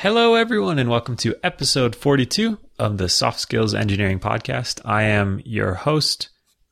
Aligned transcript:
Hello, 0.00 0.36
everyone, 0.36 0.78
and 0.78 0.88
welcome 0.88 1.16
to 1.16 1.34
episode 1.42 1.96
42 1.96 2.56
of 2.78 2.98
the 2.98 3.08
Soft 3.08 3.40
Skills 3.40 3.74
Engineering 3.74 4.20
Podcast. 4.20 4.80
I 4.84 5.02
am 5.02 5.42
your 5.44 5.74
host 5.74 6.28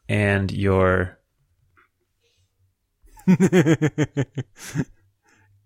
and 0.09 0.53
your 0.53 1.19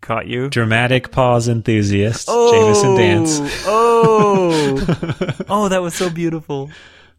Caught 0.01 0.27
you. 0.27 0.49
dramatic 0.49 1.11
pause 1.12 1.49
enthusiast, 1.49 2.29
oh, 2.31 2.51
Jamison 2.51 2.95
Dance. 2.96 3.38
Oh, 3.66 5.45
oh, 5.50 5.68
that 5.68 5.82
was 5.82 5.92
so 5.92 6.08
beautiful. 6.08 6.70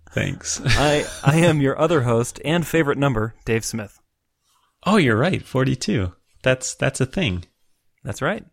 Thanks. 0.10 0.60
I 0.66 1.06
I 1.24 1.36
am 1.36 1.62
your 1.62 1.78
other 1.80 2.02
host 2.02 2.42
and 2.44 2.66
favorite 2.66 2.98
number, 2.98 3.36
Dave 3.46 3.64
Smith. 3.64 4.00
Oh, 4.88 4.98
you're 4.98 5.18
right, 5.18 5.44
42. 5.44 6.14
That's 6.42 6.74
that's 6.74 7.00
a 7.00 7.06
thing. 7.06 7.46
That's 8.04 8.24
right. 8.24 8.44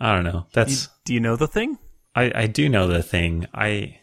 I 0.00 0.14
don't 0.14 0.24
know. 0.24 0.38
You- 0.40 0.46
That's 0.52 0.88
do 1.04 1.14
you 1.14 1.20
know 1.20 1.36
the 1.36 1.48
thing? 1.48 1.78
I 2.14 2.32
I 2.34 2.46
do 2.46 2.68
know 2.68 2.86
the 2.86 3.02
thing. 3.02 3.46
I 3.54 3.98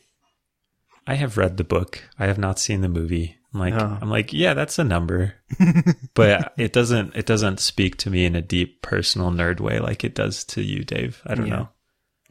I 1.07 1.15
have 1.15 1.37
read 1.37 1.57
the 1.57 1.63
book. 1.63 2.03
I 2.19 2.25
have 2.25 2.37
not 2.37 2.59
seen 2.59 2.81
the 2.81 2.89
movie. 2.89 3.35
I'm 3.53 3.59
like 3.59 3.73
Oh. 3.73 3.97
I'm 4.01 4.09
like, 4.09 4.33
yeah, 4.33 4.53
that's 4.53 4.77
a 4.79 4.83
number. 4.83 5.35
but 6.13 6.53
it 6.57 6.73
doesn't 6.73 7.15
it 7.15 7.25
doesn't 7.25 7.59
speak 7.59 7.97
to 7.97 8.09
me 8.09 8.25
in 8.25 8.35
a 8.35 8.41
deep 8.41 8.81
personal 8.81 9.31
nerd 9.31 9.59
way 9.59 9.79
like 9.79 10.03
it 10.03 10.15
does 10.15 10.43
to 10.45 10.61
you, 10.61 10.83
Dave. 10.83 11.21
I 11.25 11.35
don't 11.35 11.47
Yeah. 11.47 11.55
know. 11.55 11.69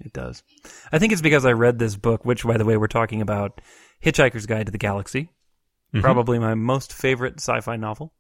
It 0.01 0.13
does. 0.13 0.43
I 0.93 0.99
think 0.99 1.13
it's 1.13 1.23
because 1.23 1.47
I 1.47 1.53
read 1.53 1.79
this 1.79 1.95
book, 1.95 2.25
which, 2.25 2.45
by 2.45 2.57
the 2.57 2.65
way, 2.65 2.77
we're 2.77 2.89
talking 2.89 3.23
about 3.23 3.61
Hitchhiker's 4.05 4.45
Guide 4.45 4.67
to 4.67 4.73
the 4.73 4.77
Galaxy, 4.79 5.31
Mhm. 5.95 6.03
probably 6.03 6.41
my 6.41 6.55
most 6.55 6.93
favorite 6.93 7.37
sci-fi 7.37 7.77
novel. 7.77 8.13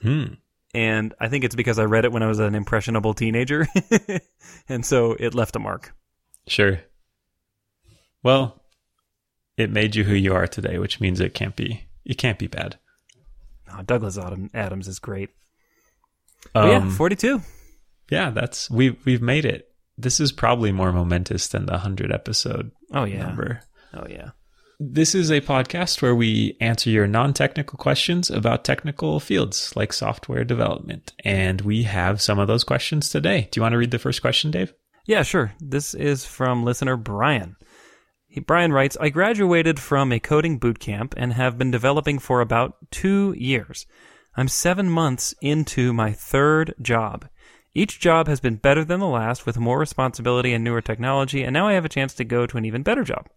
Hmm. 0.00 0.24
And 0.74 1.14
I 1.18 1.28
think 1.28 1.44
it's 1.44 1.54
because 1.54 1.78
I 1.78 1.84
read 1.84 2.04
it 2.04 2.12
when 2.12 2.22
I 2.22 2.26
was 2.26 2.38
an 2.40 2.54
impressionable 2.54 3.14
teenager, 3.14 3.66
and 4.68 4.84
so 4.84 5.12
it 5.18 5.34
left 5.34 5.56
a 5.56 5.58
mark. 5.58 5.94
Sure. 6.46 6.80
Well, 8.22 8.62
it 9.56 9.70
made 9.70 9.96
you 9.96 10.04
who 10.04 10.14
you 10.14 10.34
are 10.34 10.46
today, 10.46 10.78
which 10.78 11.00
means 11.00 11.20
it 11.20 11.32
can't 11.34 11.56
be 11.56 11.84
it 12.04 12.18
can't 12.18 12.38
be 12.38 12.46
bad. 12.48 12.78
Douglas 13.86 14.18
Adams 14.54 14.88
is 14.88 14.98
great. 14.98 15.30
Um, 16.54 16.68
yeah, 16.68 16.90
forty-two. 16.90 17.42
yeah, 18.10 18.30
that's 18.30 18.70
we 18.70 18.90
we've 19.04 19.22
made 19.22 19.44
it. 19.44 19.68
This 19.96 20.20
is 20.20 20.32
probably 20.32 20.70
more 20.72 20.92
momentous 20.92 21.48
than 21.48 21.66
the 21.66 21.78
hundred 21.78 22.12
episode 22.12 22.70
Oh 22.92 23.04
yeah. 23.04 23.22
number. 23.26 23.60
Oh 23.94 24.06
yeah. 24.08 24.30
This 24.80 25.12
is 25.12 25.32
a 25.32 25.40
podcast 25.40 26.00
where 26.02 26.14
we 26.14 26.56
answer 26.60 26.88
your 26.88 27.08
non-technical 27.08 27.76
questions 27.78 28.30
about 28.30 28.64
technical 28.64 29.18
fields 29.18 29.74
like 29.74 29.92
software 29.92 30.44
development, 30.44 31.14
and 31.24 31.60
we 31.62 31.82
have 31.82 32.22
some 32.22 32.38
of 32.38 32.46
those 32.46 32.62
questions 32.62 33.08
today. 33.08 33.48
Do 33.50 33.58
you 33.58 33.62
want 33.62 33.72
to 33.72 33.78
read 33.78 33.90
the 33.90 33.98
first 33.98 34.20
question, 34.20 34.52
Dave? 34.52 34.72
Yeah, 35.04 35.24
sure. 35.24 35.52
This 35.58 35.94
is 35.94 36.24
from 36.24 36.62
listener 36.62 36.96
Brian. 36.96 37.56
He, 38.28 38.38
Brian 38.38 38.72
writes, 38.72 38.96
I 39.00 39.08
graduated 39.08 39.80
from 39.80 40.12
a 40.12 40.20
coding 40.20 40.58
boot 40.58 40.78
camp 40.78 41.12
and 41.16 41.32
have 41.32 41.58
been 41.58 41.72
developing 41.72 42.20
for 42.20 42.40
about 42.40 42.76
two 42.92 43.34
years. 43.36 43.84
I'm 44.36 44.46
seven 44.46 44.88
months 44.88 45.34
into 45.42 45.92
my 45.92 46.12
third 46.12 46.76
job. 46.80 47.28
Each 47.74 47.98
job 47.98 48.28
has 48.28 48.38
been 48.38 48.54
better 48.54 48.84
than 48.84 49.00
the 49.00 49.08
last 49.08 49.44
with 49.44 49.58
more 49.58 49.80
responsibility 49.80 50.52
and 50.52 50.62
newer 50.62 50.82
technology, 50.82 51.42
and 51.42 51.52
now 51.52 51.66
I 51.66 51.72
have 51.72 51.84
a 51.84 51.88
chance 51.88 52.14
to 52.14 52.24
go 52.24 52.46
to 52.46 52.56
an 52.56 52.64
even 52.64 52.84
better 52.84 53.02
job. 53.02 53.28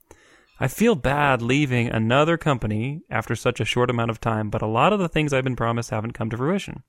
I 0.61 0.67
feel 0.67 0.93
bad 0.93 1.41
leaving 1.41 1.89
another 1.89 2.37
company 2.37 3.01
after 3.09 3.35
such 3.35 3.59
a 3.59 3.65
short 3.65 3.89
amount 3.89 4.11
of 4.11 4.21
time, 4.21 4.51
but 4.51 4.61
a 4.61 4.67
lot 4.67 4.93
of 4.93 4.99
the 4.99 5.09
things 5.09 5.33
I've 5.33 5.43
been 5.43 5.55
promised 5.55 5.89
haven't 5.89 6.11
come 6.11 6.29
to 6.29 6.37
fruition. 6.37 6.83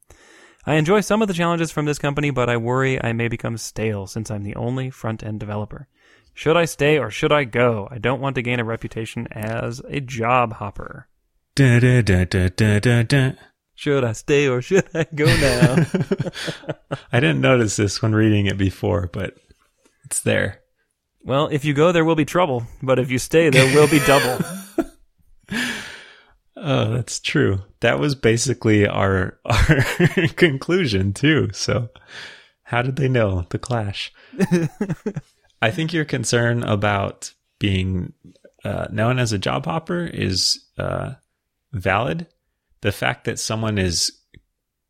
I 0.66 0.74
enjoy 0.74 1.00
some 1.00 1.22
of 1.22 1.28
the 1.28 1.32
challenges 1.32 1.70
from 1.70 1.86
this 1.86 1.98
company, 1.98 2.28
but 2.28 2.50
I 2.50 2.58
worry 2.58 3.02
I 3.02 3.14
may 3.14 3.28
become 3.28 3.56
stale 3.56 4.06
since 4.06 4.30
I'm 4.30 4.42
the 4.42 4.56
only 4.56 4.90
front 4.90 5.22
end 5.22 5.40
developer. 5.40 5.88
Should 6.34 6.54
I 6.54 6.66
stay 6.66 6.98
or 6.98 7.10
should 7.10 7.32
I 7.32 7.44
go? 7.44 7.88
I 7.90 7.96
don't 7.96 8.20
want 8.20 8.34
to 8.34 8.42
gain 8.42 8.60
a 8.60 8.64
reputation 8.64 9.26
as 9.30 9.80
a 9.88 10.00
job 10.00 10.52
hopper. 10.52 11.08
Da, 11.54 11.80
da, 11.80 12.02
da, 12.02 12.26
da, 12.26 12.50
da, 12.54 12.78
da, 12.78 13.02
da. 13.04 13.30
Should 13.74 14.04
I 14.04 14.12
stay 14.12 14.48
or 14.48 14.60
should 14.60 14.86
I 14.92 15.06
go 15.14 15.24
now? 15.24 15.86
I 17.10 17.20
didn't 17.20 17.40
notice 17.40 17.76
this 17.76 18.02
when 18.02 18.14
reading 18.14 18.44
it 18.44 18.58
before, 18.58 19.08
but 19.10 19.38
it's 20.04 20.20
there. 20.20 20.61
Well, 21.24 21.48
if 21.48 21.64
you 21.64 21.74
go, 21.74 21.92
there 21.92 22.04
will 22.04 22.16
be 22.16 22.24
trouble, 22.24 22.64
but 22.82 22.98
if 22.98 23.10
you 23.10 23.18
stay, 23.18 23.50
there 23.50 23.74
will 23.74 23.88
be 23.88 24.00
double. 24.00 24.44
Oh, 26.64 26.92
that's 26.92 27.18
true. 27.18 27.58
That 27.80 27.98
was 27.98 28.14
basically 28.14 28.86
our 28.86 29.36
our 29.44 30.28
conclusion 30.36 31.12
too. 31.12 31.50
So, 31.52 31.88
how 32.62 32.82
did 32.82 32.94
they 32.96 33.08
know 33.08 33.46
the 33.50 33.58
clash? 33.58 34.12
I 35.62 35.72
think 35.72 35.92
your 35.92 36.04
concern 36.04 36.62
about 36.62 37.34
being 37.58 38.12
uh, 38.64 38.86
known 38.92 39.18
as 39.18 39.32
a 39.32 39.38
job 39.38 39.64
hopper 39.64 40.04
is 40.04 40.64
uh, 40.78 41.14
valid. 41.72 42.28
The 42.82 42.92
fact 42.92 43.24
that 43.24 43.40
someone 43.40 43.78
is 43.78 44.12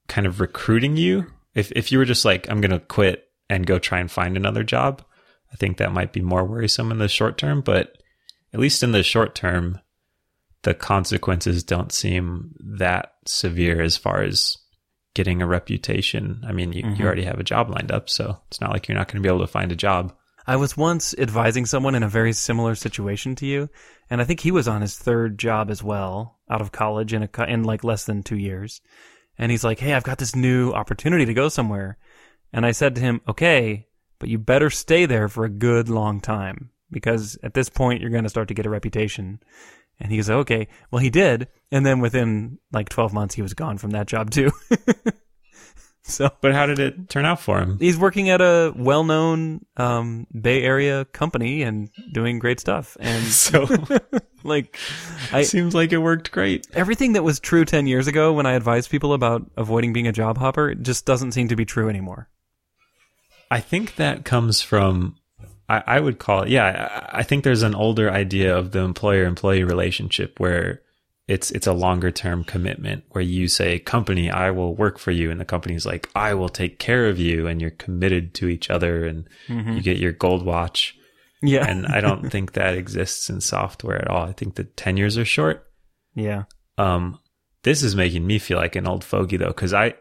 kind 0.08 0.26
of 0.26 0.40
recruiting 0.40 0.98
you, 0.98 1.26
if 1.54 1.72
if 1.72 1.90
you 1.90 1.96
were 1.96 2.04
just 2.04 2.26
like, 2.26 2.50
I'm 2.50 2.60
going 2.60 2.70
to 2.70 2.80
quit 2.80 3.28
and 3.48 3.66
go 3.66 3.78
try 3.78 3.98
and 3.98 4.10
find 4.10 4.36
another 4.36 4.62
job, 4.62 5.02
I 5.52 5.56
think 5.56 5.76
that 5.76 5.92
might 5.92 6.12
be 6.12 6.20
more 6.22 6.44
worrisome 6.44 6.90
in 6.90 6.98
the 6.98 7.08
short 7.08 7.38
term. 7.38 7.60
But 7.60 7.96
at 8.54 8.60
least 8.60 8.82
in 8.82 8.92
the 8.92 9.02
short 9.02 9.34
term, 9.34 9.78
the 10.62 10.74
consequences 10.74 11.62
don't 11.64 11.92
seem 11.92 12.54
that 12.78 13.12
severe 13.26 13.82
as 13.82 13.96
far 13.96 14.22
as 14.22 14.56
getting 15.14 15.42
a 15.42 15.46
reputation. 15.46 16.42
I 16.46 16.52
mean, 16.52 16.72
you, 16.72 16.82
Mhm. 16.84 16.98
you 16.98 17.04
already 17.04 17.24
have 17.24 17.38
a 17.38 17.44
job 17.44 17.68
lined 17.68 17.92
up, 17.92 18.08
so 18.08 18.38
it's 18.48 18.60
not 18.60 18.70
like 18.72 18.88
you're 18.88 18.96
not 18.96 19.08
going 19.08 19.22
to 19.22 19.26
be 19.26 19.28
able 19.32 19.44
to 19.44 19.50
find 19.52 19.70
a 19.70 19.76
job. 19.76 20.14
I 20.46 20.56
was 20.56 20.76
once 20.76 21.14
advising 21.18 21.66
someone 21.66 21.94
in 21.94 22.02
a 22.02 22.08
very 22.08 22.32
similar 22.32 22.74
situation 22.74 23.34
to 23.36 23.46
you, 23.46 23.68
and 24.10 24.20
I 24.20 24.24
think 24.24 24.40
he 24.40 24.50
was 24.50 24.66
on 24.66 24.80
his 24.80 24.96
third 24.98 25.38
job 25.38 25.70
as 25.70 25.82
well, 25.82 26.38
out 26.50 26.60
of 26.60 26.72
college 26.72 27.12
in 27.12 27.22
a 27.22 27.44
in 27.44 27.62
like 27.62 27.84
less 27.84 28.04
than 28.04 28.22
two 28.22 28.38
years. 28.38 28.80
And 29.38 29.50
he's 29.50 29.64
like, 29.64 29.78
"Hey, 29.80 29.92
I've 29.94 30.02
got 30.02 30.18
this 30.18 30.34
new 30.34 30.72
opportunity 30.72 31.24
to 31.26 31.34
go 31.34 31.48
somewhere," 31.48 31.96
and 32.52 32.66
I 32.66 32.72
said 32.72 32.94
to 32.96 33.00
him, 33.00 33.20
"Okay, 33.28 33.86
but 34.22 34.28
you 34.30 34.38
better 34.38 34.70
stay 34.70 35.04
there 35.04 35.28
for 35.28 35.44
a 35.44 35.48
good 35.50 35.88
long 35.88 36.20
time 36.20 36.70
because 36.92 37.36
at 37.42 37.54
this 37.54 37.68
point 37.68 38.00
you're 38.00 38.10
going 38.10 38.22
to 38.22 38.30
start 38.30 38.46
to 38.46 38.54
get 38.54 38.64
a 38.66 38.70
reputation." 38.70 39.40
And 39.98 40.10
he 40.12 40.16
goes, 40.18 40.30
"Okay." 40.30 40.68
Well, 40.92 41.00
he 41.02 41.10
did, 41.10 41.48
and 41.72 41.84
then 41.84 41.98
within 42.00 42.58
like 42.72 42.88
12 42.88 43.12
months, 43.12 43.34
he 43.34 43.42
was 43.42 43.52
gone 43.54 43.78
from 43.78 43.90
that 43.90 44.06
job 44.06 44.30
too. 44.30 44.52
so 46.04 46.30
But 46.40 46.52
how 46.52 46.66
did 46.66 46.78
it 46.78 47.08
turn 47.08 47.24
out 47.24 47.40
for 47.40 47.60
him? 47.60 47.78
he's 47.78 47.96
working 47.96 48.28
at 48.30 48.40
a 48.40 48.72
well-known 48.76 49.64
um, 49.76 50.26
Bay 50.38 50.62
Area 50.62 51.04
company 51.06 51.62
and 51.62 51.90
doing 52.12 52.38
great 52.38 52.58
stuff. 52.60 52.96
And 53.00 53.24
So 53.42 53.66
like, 54.44 54.76
I 55.32 55.42
seems 55.42 55.74
like 55.74 55.92
it 55.92 55.98
worked 55.98 56.32
great. 56.32 56.66
everything 56.74 57.12
that 57.12 57.22
was 57.24 57.38
true 57.40 57.64
ten 57.64 57.86
years 57.86 58.06
ago 58.08 58.32
when 58.32 58.46
I 58.46 58.52
advised 58.52 58.90
people 58.90 59.12
about 59.12 59.50
avoiding 59.56 59.92
being 59.92 60.08
a 60.08 60.12
job 60.12 60.38
hopper 60.38 60.74
just 60.74 61.06
doesn't 61.06 61.32
seem 61.32 61.48
to 61.48 61.56
be 61.56 61.64
true 61.64 61.88
anymore. 61.88 62.28
I 63.52 63.60
think 63.60 63.96
that 63.96 64.24
comes 64.24 64.62
from, 64.62 65.16
I, 65.68 65.82
I 65.86 66.00
would 66.00 66.18
call 66.18 66.42
it, 66.42 66.48
yeah, 66.48 67.08
I, 67.12 67.18
I 67.20 67.22
think 67.22 67.44
there's 67.44 67.62
an 67.62 67.74
older 67.74 68.10
idea 68.10 68.56
of 68.56 68.72
the 68.72 68.80
employer 68.80 69.24
employee 69.24 69.64
relationship 69.64 70.40
where 70.40 70.80
it's 71.28 71.50
it's 71.52 71.68
a 71.68 71.72
longer 71.72 72.10
term 72.10 72.44
commitment 72.44 73.04
where 73.10 73.22
you 73.22 73.46
say, 73.48 73.78
company, 73.78 74.30
I 74.30 74.50
will 74.50 74.74
work 74.74 74.98
for 74.98 75.12
you. 75.12 75.30
And 75.30 75.40
the 75.40 75.44
company's 75.44 75.86
like, 75.86 76.08
I 76.16 76.34
will 76.34 76.48
take 76.48 76.78
care 76.78 77.08
of 77.08 77.18
you. 77.18 77.46
And 77.46 77.60
you're 77.60 77.70
committed 77.70 78.34
to 78.34 78.48
each 78.48 78.70
other 78.70 79.04
and 79.06 79.28
you 79.48 79.82
get 79.82 79.98
your 79.98 80.12
gold 80.12 80.44
watch. 80.44 80.96
Yeah, 81.42 81.64
And 81.68 81.86
I 81.86 82.00
don't 82.00 82.30
think 82.32 82.52
that 82.52 82.74
exists 82.74 83.30
in 83.30 83.40
software 83.40 84.00
at 84.00 84.08
all. 84.08 84.24
I 84.24 84.32
think 84.32 84.54
the 84.54 84.64
tenures 84.64 85.16
are 85.18 85.24
short. 85.24 85.66
yeah, 86.14 86.44
Um, 86.78 87.18
this 87.62 87.82
is 87.82 87.94
making 87.94 88.26
me 88.26 88.38
feel 88.38 88.58
like 88.58 88.76
an 88.76 88.88
old 88.88 89.04
fogey 89.04 89.36
though, 89.36 89.48
because 89.48 89.72
I, 89.72 89.94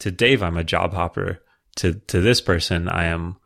to 0.00 0.10
Dave, 0.10 0.42
I'm 0.42 0.56
a 0.56 0.64
job 0.64 0.92
hopper. 0.92 1.40
To 1.78 1.94
to 1.94 2.20
this 2.20 2.40
person, 2.40 2.88
I 2.88 3.06
am 3.06 3.36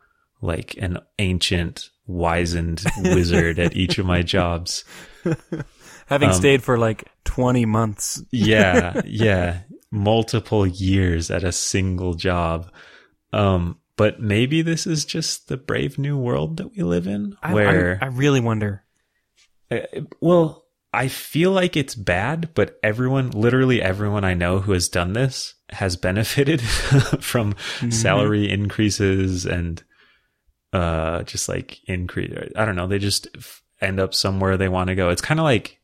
like 0.41 0.75
an 0.77 0.99
ancient, 1.19 1.89
wizened 2.05 2.83
wizard 2.97 3.59
at 3.59 3.75
each 3.75 3.97
of 3.97 4.05
my 4.05 4.21
jobs. 4.35 4.83
having 6.07 6.29
Um, 6.29 6.35
stayed 6.35 6.63
for 6.63 6.77
like 6.77 7.07
twenty 7.23 7.65
months. 7.65 8.21
Yeah, 8.31 9.01
yeah, 9.05 9.61
multiple 9.91 10.67
years 10.67 11.31
at 11.31 11.43
a 11.43 11.51
single 11.51 12.13
job. 12.13 12.71
Um, 13.31 13.79
but 13.95 14.19
maybe 14.19 14.61
this 14.61 14.87
is 14.87 15.05
just 15.05 15.47
the 15.47 15.57
brave 15.57 15.97
new 15.97 16.17
world 16.17 16.57
that 16.57 16.75
we 16.75 16.83
live 16.83 17.07
in, 17.07 17.35
where 17.49 17.99
I, 18.01 18.05
I 18.05 18.09
really 18.09 18.39
wonder. 18.39 18.83
Uh, 19.69 19.79
well, 20.19 20.65
I 20.93 21.07
feel 21.07 21.51
like 21.51 21.75
it's 21.75 21.95
bad, 21.95 22.49
but 22.53 22.79
everyone, 22.83 23.31
literally 23.31 23.81
everyone 23.81 24.23
I 24.23 24.33
know 24.33 24.59
who 24.59 24.73
has 24.73 24.87
done 24.89 25.13
this 25.13 25.55
has 25.73 25.95
benefited 25.95 26.61
from 27.19 27.55
salary 27.89 28.49
increases 28.49 29.45
and 29.45 29.83
uh 30.71 31.23
just 31.23 31.49
like 31.49 31.79
increase 31.87 32.33
I 32.55 32.65
don't 32.65 32.75
know, 32.75 32.87
they 32.87 32.99
just 32.99 33.27
f- 33.35 33.61
end 33.81 33.99
up 33.99 34.13
somewhere 34.13 34.57
they 34.57 34.69
want 34.69 34.87
to 34.87 34.95
go. 34.95 35.09
It's 35.09 35.21
kind 35.21 35.39
of 35.39 35.43
like 35.43 35.79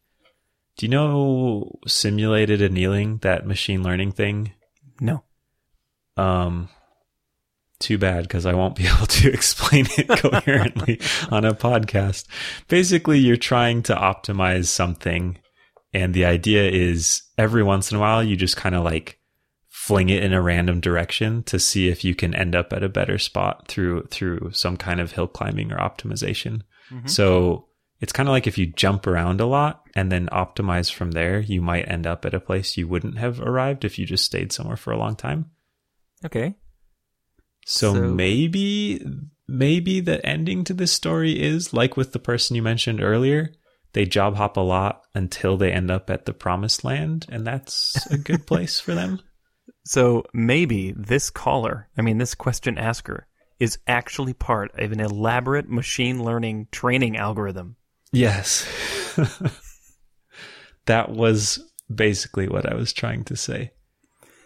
do 0.78 0.86
you 0.86 0.90
know 0.90 1.80
simulated 1.86 2.62
annealing, 2.62 3.18
that 3.18 3.46
machine 3.46 3.84
learning 3.84 4.14
thing? 4.14 4.54
No, 5.02 5.24
Um 6.18 6.70
too 7.80 7.98
bad 7.98 8.24
because 8.24 8.46
I 8.46 8.54
won't 8.54 8.76
be 8.76 8.88
able 8.96 9.08
to 9.08 9.32
explain 9.32 9.88
it 9.98 10.08
coherently 10.20 11.00
on 11.32 11.46
a 11.46 11.54
podcast. 11.54 12.28
Basically, 12.68 13.20
you're 13.20 13.38
trying 13.38 13.84
to 13.84 13.96
optimize 13.96 14.68
something, 14.68 15.38
and 15.94 16.14
the 16.14 16.26
idea 16.26 16.70
is 16.70 17.24
every 17.38 17.64
once 17.64 17.92
in 17.92 17.98
a 17.98 18.00
while 18.00 18.24
you 18.24 18.36
just 18.36 18.58
kind 18.58 18.76
of 18.76 18.84
like 18.84 19.19
fling 19.90 20.10
it 20.10 20.24
in 20.24 20.34
a 20.34 20.42
random 20.42 20.80
direction 20.80 21.42
to 21.42 21.58
see 21.58 21.90
if 21.90 22.04
you 22.04 22.14
can 22.14 22.36
end 22.36 22.56
up 22.56 22.72
at 22.74 22.84
a 22.84 22.90
better 22.90 23.18
spot 23.18 23.68
through 23.68 24.04
through 24.12 24.52
some 24.54 24.78
kind 24.78 25.00
of 25.00 25.14
hill 25.14 25.26
climbing 25.26 25.72
or 25.72 25.78
optimization. 25.78 26.62
Mm-hmm. 26.92 27.08
So 27.08 27.66
it's 28.00 28.14
kind 28.14 28.30
of 28.30 28.34
like 28.34 28.46
if 28.46 28.60
you 28.60 28.68
jump 28.68 29.08
around 29.08 29.42
a 29.42 29.48
lot 29.48 29.82
and 29.96 30.12
then 30.12 30.28
optimize 30.32 30.94
from 30.94 31.10
there, 31.10 31.40
you 31.40 31.60
might 31.60 31.90
end 31.90 32.06
up 32.06 32.24
at 32.24 32.36
a 32.36 32.40
place 32.40 32.78
you 32.78 32.88
wouldn't 32.88 33.18
have 33.18 33.42
arrived 33.42 33.84
if 33.84 33.98
you 33.98 34.06
just 34.06 34.26
stayed 34.26 34.52
somewhere 34.52 34.78
for 34.78 34.92
a 34.92 34.98
long 34.98 35.16
time. 35.16 35.50
Okay. 36.24 36.54
So, 37.66 37.96
So- 37.96 38.02
maybe 38.14 39.04
maybe 39.48 40.02
the 40.02 40.24
ending 40.24 40.64
to 40.66 40.76
this 40.76 40.92
story 40.92 41.42
is 41.42 41.74
like 41.74 41.98
with 41.98 42.14
the 42.14 42.20
person 42.20 42.56
you 42.56 42.62
mentioned 42.62 43.02
earlier, 43.02 43.54
they 43.94 44.06
job 44.06 44.36
hop 44.36 44.56
a 44.56 44.60
lot 44.60 45.02
until 45.16 45.58
they 45.58 45.72
end 45.72 45.90
up 45.90 46.12
at 46.12 46.28
the 46.28 46.34
promised 46.34 46.84
land 46.84 47.26
and 47.28 47.48
that's 47.48 48.06
a 48.12 48.20
good 48.20 48.46
place 48.52 48.80
for 48.80 48.94
them. 48.94 49.20
So 49.90 50.24
maybe 50.34 50.92
this 50.92 51.32
caller, 51.32 51.90
I 51.98 52.04
mean, 52.04 52.20
this 52.20 52.36
question 52.36 52.78
asker, 52.78 53.26
is 53.60 53.80
actually 53.88 54.34
part 54.34 54.72
of 54.80 54.92
an 54.92 55.00
elaborate 55.00 55.68
machine 55.68 56.24
learning 56.24 56.68
training 56.72 57.18
algorithm. 57.18 57.76
Yes. 58.12 58.68
that 60.86 61.10
was 61.10 61.68
basically 61.92 62.48
what 62.48 62.72
I 62.72 62.76
was 62.76 62.94
trying 62.94 63.24
to 63.24 63.36
say. 63.36 63.72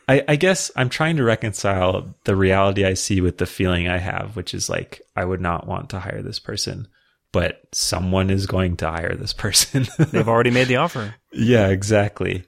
I, 0.08 0.24
I 0.30 0.38
guess 0.38 0.72
I'm 0.78 0.88
trying 0.88 1.18
to 1.18 1.26
reconcile 1.26 2.16
the 2.24 2.38
reality 2.38 2.86
I 2.86 2.94
see 2.94 3.20
with 3.20 3.38
the 3.38 3.46
feeling 3.46 3.90
I 3.90 3.98
have, 3.98 4.38
which 4.38 4.54
is 4.54 4.70
like, 4.70 5.02
I 5.14 5.26
would 5.26 5.42
not 5.42 5.68
want 5.68 5.90
to 5.90 6.00
hire 6.00 6.22
this 6.22 6.40
person, 6.40 6.88
but 7.34 7.60
someone 7.74 8.30
is 8.30 8.46
going 8.46 8.78
to 8.78 8.90
hire 8.90 9.16
this 9.16 9.34
person. 9.34 9.88
They've 10.00 10.30
already 10.30 10.52
made 10.52 10.70
the 10.70 10.78
offer. 10.78 11.16
yeah, 11.34 11.68
exactly. 11.68 12.46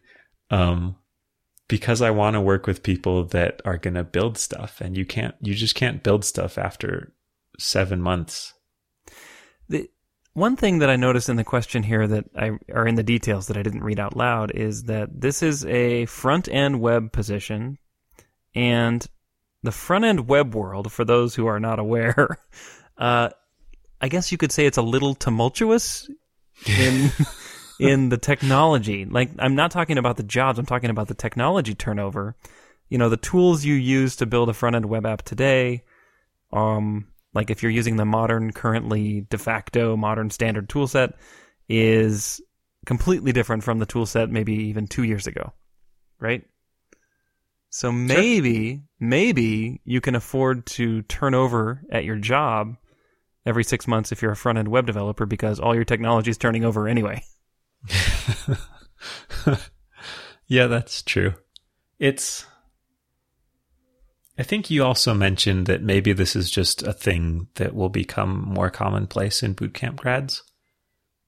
Um, 0.50 0.96
because 1.68 2.02
I 2.02 2.12
want 2.12 2.36
to 2.36 2.42
work 2.42 2.68
with 2.68 2.84
people 2.84 3.24
that 3.26 3.62
are 3.66 3.78
going 3.78 3.96
to 3.96 4.04
build 4.04 4.38
stuff 4.38 4.82
and 4.82 4.96
you 4.96 5.06
can't, 5.06 5.36
you 5.42 5.54
just 5.54 5.76
can't 5.76 6.04
build 6.04 6.24
stuff 6.24 6.58
after 6.58 7.14
seven 7.58 8.02
months. 8.02 8.54
The 9.70 9.90
one 10.34 10.58
thing 10.58 10.80
that 10.80 10.90
I 10.90 10.96
noticed 10.96 11.30
in 11.30 11.38
the 11.38 11.44
question 11.44 11.82
here 11.82 12.06
that 12.08 12.26
I 12.38 12.52
are 12.72 12.88
in 12.88 12.96
the 12.96 13.04
details 13.04 13.48
that 13.48 13.58
I 13.58 13.64
didn't 13.64 13.84
read 13.84 14.00
out 14.00 14.16
loud 14.16 14.52
is 14.52 14.84
that 14.84 15.10
this 15.22 15.42
is 15.42 15.66
a 15.66 16.06
front 16.06 16.48
end 16.50 16.82
web 16.82 17.12
position, 17.12 17.78
and 18.54 19.06
the 19.64 19.72
front 19.72 20.06
end 20.06 20.28
web 20.28 20.54
world, 20.54 20.92
for 20.92 21.06
those 21.06 21.36
who 21.36 21.48
are 21.48 21.60
not 21.60 21.80
aware, 21.80 22.38
uh, 22.98 23.30
I 24.02 24.10
guess 24.10 24.32
you 24.32 24.38
could 24.38 24.52
say 24.52 24.66
it's 24.66 24.78
a 24.78 24.84
little 24.84 25.16
tumultuous 25.16 26.10
in 26.68 27.12
in 27.80 28.10
the 28.10 28.18
technology. 28.18 29.06
Like 29.06 29.32
I'm 29.40 29.56
not 29.56 29.72
talking 29.72 29.98
about 29.98 30.18
the 30.18 30.24
jobs, 30.24 30.60
I'm 30.60 30.66
talking 30.66 30.90
about 30.90 31.08
the 31.08 31.14
technology 31.14 31.76
turnover. 31.76 32.36
You 32.90 32.98
know, 32.98 33.10
the 33.10 33.18
tools 33.18 33.66
you 33.66 33.74
use 33.74 34.16
to 34.18 34.26
build 34.26 34.50
a 34.50 34.54
front 34.54 34.76
end 34.76 34.86
web 34.86 35.06
app 35.06 35.24
today, 35.24 35.84
um, 36.54 37.08
like 37.34 37.50
if 37.50 37.64
you're 37.64 37.72
using 37.72 37.98
the 37.98 38.06
modern, 38.06 38.52
currently 38.52 39.22
de 39.30 39.38
facto 39.38 39.98
modern 39.98 40.30
standard 40.30 40.70
toolset, 40.70 41.14
is 41.68 42.42
completely 42.86 43.32
different 43.32 43.64
from 43.64 43.80
the 43.80 43.86
toolset 43.86 44.30
maybe 44.30 44.54
even 44.54 44.88
two 44.88 45.04
years 45.04 45.28
ago, 45.28 45.54
right? 46.20 46.44
So 47.70 47.92
maybe, 47.92 48.84
maybe 49.02 49.82
you 49.84 50.00
can 50.00 50.16
afford 50.16 50.66
to 50.68 51.02
turn 51.04 51.34
over 51.34 51.82
at 51.92 52.06
your 52.06 52.16
job 52.16 52.78
every 53.46 53.66
six 53.66 53.86
months 53.86 54.14
if 54.14 54.22
you're 54.22 54.32
a 54.32 54.36
front 54.36 54.58
end 54.58 54.70
web 54.70 54.86
developer 54.86 55.26
because 55.26 55.60
all 55.60 55.76
your 55.76 55.84
technology 55.84 56.32
is 56.32 56.38
turning 56.38 56.64
over 56.64 56.88
anyway. 56.88 57.22
yeah, 60.48 60.68
that's 60.68 61.02
true. 61.02 61.34
It's. 62.00 62.46
I 64.38 64.44
think 64.44 64.70
you 64.70 64.84
also 64.84 65.14
mentioned 65.14 65.68
that 65.68 65.82
maybe 65.82 66.12
this 66.12 66.36
is 66.36 66.52
just 66.52 66.84
a 66.84 66.92
thing 66.92 67.48
that 67.56 67.74
will 67.74 67.88
become 67.90 68.42
more 68.46 68.70
commonplace 68.70 69.42
in 69.42 69.56
bootcamp 69.56 69.96
grads, 69.96 70.44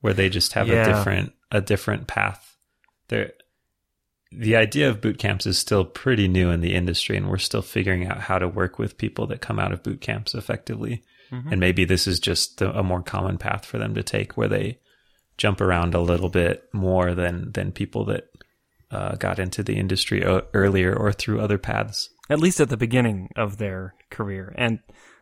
where 0.02 0.14
they 0.14 0.28
just 0.28 0.54
have 0.54 0.68
Yeah. 0.68 0.84
a 0.84 0.94
different 0.94 1.34
a 1.50 1.62
different 1.62 2.08
path. 2.08 2.58
There, 3.08 3.32
the 4.34 4.58
idea 4.58 4.90
of 4.90 5.00
boot 5.00 5.18
camps 5.20 5.46
is 5.46 5.58
still 5.58 5.86
pretty 5.86 6.28
new 6.28 6.50
in 6.50 6.60
the 6.60 6.76
industry, 6.76 7.16
and 7.16 7.30
we're 7.30 7.38
still 7.38 7.62
figuring 7.62 8.06
out 8.06 8.20
how 8.20 8.40
to 8.40 8.48
work 8.48 8.78
with 8.78 8.98
people 8.98 9.26
that 9.28 9.40
come 9.40 9.58
out 9.58 9.72
of 9.72 9.84
boot 9.84 10.02
camps 10.02 10.36
effectively. 10.36 11.04
Mm-hmm. 11.32 11.52
And 11.52 11.60
maybe 11.62 11.86
this 11.86 12.08
is 12.08 12.20
just 12.20 12.62
a, 12.62 12.80
a 12.80 12.84
more 12.84 13.02
common 13.02 13.38
path 13.38 13.66
for 13.66 13.78
them 13.78 13.96
to 13.96 14.04
take, 14.04 14.36
where 14.36 14.50
they 14.50 14.80
jump 15.38 15.62
around 15.62 15.94
a 15.94 16.02
little 16.02 16.30
bit 16.30 16.64
more 16.74 17.14
than 17.14 17.52
than 17.52 17.72
people 17.72 18.06
that 18.06 18.30
uh, 18.92 19.16
got 19.16 19.40
into 19.40 19.64
the 19.64 19.76
industry 19.78 20.26
o- 20.26 20.46
earlier 20.54 20.96
or 20.96 21.12
through 21.12 21.40
other 21.42 21.58
paths. 21.58 22.10
at 22.30 22.40
least 22.40 22.60
at 22.60 22.70
the 22.70 22.78
beginning 22.78 23.30
of 23.36 23.58
their 23.58 23.94
career. 24.10 24.54
And 24.58 24.80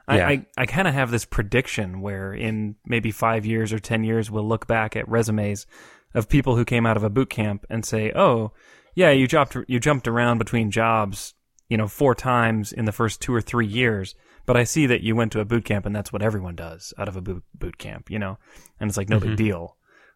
I, 0.07 0.17
Yeah. 0.17 0.27
I, 0.27 0.45
I 0.57 0.65
kind 0.67 0.87
of 0.87 0.93
have 0.93 1.09
this 1.11 1.25
prediction 1.25 2.01
where 2.01 2.31
in 2.33 2.75
maybe 2.85 3.11
five 3.11 3.45
years 3.45 3.73
or 3.73 3.79
10 3.79 4.03
years, 4.03 4.29
we'll 4.31 4.47
look 4.47 4.67
back 4.67 4.95
at 4.95 5.07
resumes 5.09 5.65
of 6.13 6.29
people 6.29 6.55
who 6.55 6.63
came 6.65 6.85
out 6.85 6.95
of 6.97 7.03
a 7.03 7.09
boot 7.09 7.29
camp 7.29 7.65
and 7.69 7.83
say, 7.85 8.11
oh, 8.15 8.51
yeah, 8.95 9.09
you 9.11 9.27
jumped, 9.27 9.57
you 9.67 9.79
jumped 9.79 10.07
around 10.07 10.37
between 10.37 10.69
jobs, 10.71 11.33
you 11.69 11.77
know, 11.77 11.87
four 11.87 12.13
times 12.15 12.71
in 12.71 12.85
the 12.85 12.91
first 12.91 13.19
two 13.21 13.33
or 13.33 13.41
three 13.41 13.67
years. 13.67 14.13
But 14.45 14.55
I 14.57 14.63
see 14.63 14.85
that 14.85 15.01
you 15.01 15.15
went 15.15 15.31
to 15.31 15.39
a 15.39 15.45
boot 15.45 15.65
camp 15.65 15.85
and 15.87 15.95
that's 15.95 16.13
what 16.13 16.21
everyone 16.21 16.55
does 16.55 16.93
out 16.99 17.07
of 17.07 17.15
a 17.15 17.21
boot, 17.21 17.43
boot 17.55 17.77
camp, 17.79 18.09
you 18.11 18.19
know, 18.19 18.37
and 18.79 18.89
it's 18.89 18.97
like 18.97 19.09
no 19.09 19.19
big 19.19 19.37
deal. 19.37 19.75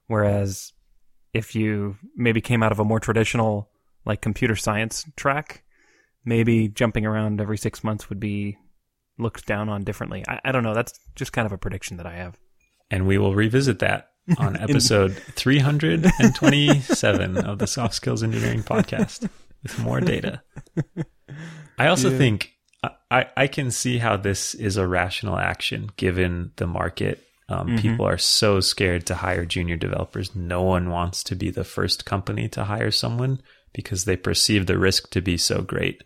Whereas 0.10 0.74
if 1.36 1.56
you 1.56 1.96
maybe 2.16 2.42
came 2.42 2.64
out 2.64 2.72
of 2.72 2.80
a 2.80 2.84
more 2.84 3.00
traditional, 3.00 3.70
like 4.06 4.22
computer 4.22 4.56
science 4.56 5.06
track, 5.16 5.62
maybe 6.26 6.68
jumping 6.68 7.06
around 7.06 7.40
every 7.40 7.60
six 7.60 7.84
months 7.84 8.10
would 8.10 8.20
be 8.20 8.58
looked 9.20 9.46
down 9.46 9.70
on 9.70 9.84
differently. 9.84 10.24
I, 10.28 10.40
I 10.46 10.52
don't 10.52 10.64
know. 10.64 10.74
That's 10.74 11.00
just 11.16 11.32
kind 11.32 11.46
of 11.46 11.52
a 11.52 11.60
prediction 11.60 11.98
that 11.98 12.08
I 12.08 12.16
have. 12.16 12.40
And 12.90 13.06
we 13.06 13.20
will 13.20 13.36
revisit 13.36 13.78
that 13.80 14.10
on 14.40 14.58
episode 14.60 15.16
327 15.36 17.38
of 17.38 17.60
the 17.60 17.68
Soft 17.68 17.94
Skills 17.94 18.24
Engineering 18.24 18.64
podcast 18.64 19.30
with 19.62 19.80
more 19.80 20.02
data. 20.02 20.42
I 21.78 21.86
also 21.86 22.18
think 22.18 22.52
I, 23.12 23.28
I 23.38 23.46
can 23.46 23.70
see 23.70 24.00
how 24.00 24.18
this 24.18 24.56
is 24.56 24.76
a 24.76 24.88
rational 24.88 25.38
action 25.38 25.92
given 25.98 26.52
the 26.56 26.66
market. 26.66 27.24
Um, 27.50 27.78
People 27.80 28.06
are 28.06 28.18
so 28.18 28.60
scared 28.60 29.08
to 29.08 29.16
hire 29.16 29.44
junior 29.44 29.76
developers. 29.76 30.36
No 30.36 30.62
one 30.62 30.90
wants 30.90 31.24
to 31.26 31.36
be 31.36 31.50
the 31.50 31.64
first 31.64 32.06
company 32.06 32.48
to 32.50 32.66
hire 32.66 32.92
someone 32.92 33.42
because 33.74 34.06
they 34.06 34.16
perceive 34.16 34.68
the 34.68 34.78
risk 34.78 35.10
to 35.12 35.22
be 35.22 35.36
so 35.36 35.62
great. 35.62 36.04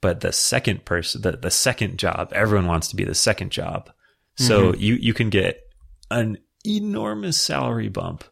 But 0.00 0.20
the 0.20 0.32
second 0.32 0.84
person, 0.84 1.22
the, 1.22 1.32
the 1.32 1.50
second 1.50 1.98
job, 1.98 2.32
everyone 2.32 2.66
wants 2.66 2.88
to 2.88 2.96
be 2.96 3.04
the 3.04 3.14
second 3.14 3.50
job. 3.50 3.90
So 4.36 4.74
you, 4.74 4.94
you 4.94 5.12
can 5.12 5.28
get 5.28 5.60
an 6.10 6.38
enormous 6.64 7.38
salary 7.38 7.88
bump 7.88 8.24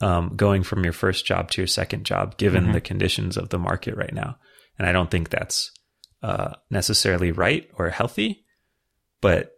um, 0.00 0.32
going 0.34 0.62
from 0.62 0.82
your 0.82 0.92
first 0.92 1.24
job 1.24 1.50
to 1.52 1.60
your 1.60 1.68
second 1.68 2.04
job, 2.04 2.36
given 2.36 2.72
the 2.72 2.80
conditions 2.80 3.36
of 3.36 3.50
the 3.50 3.58
market 3.58 3.96
right 3.96 4.12
now. 4.12 4.38
And 4.78 4.88
I 4.88 4.92
don't 4.92 5.10
think 5.10 5.30
that's 5.30 5.70
uh, 6.22 6.54
necessarily 6.70 7.32
right 7.32 7.68
or 7.74 7.90
healthy, 7.90 8.44
but 9.20 9.55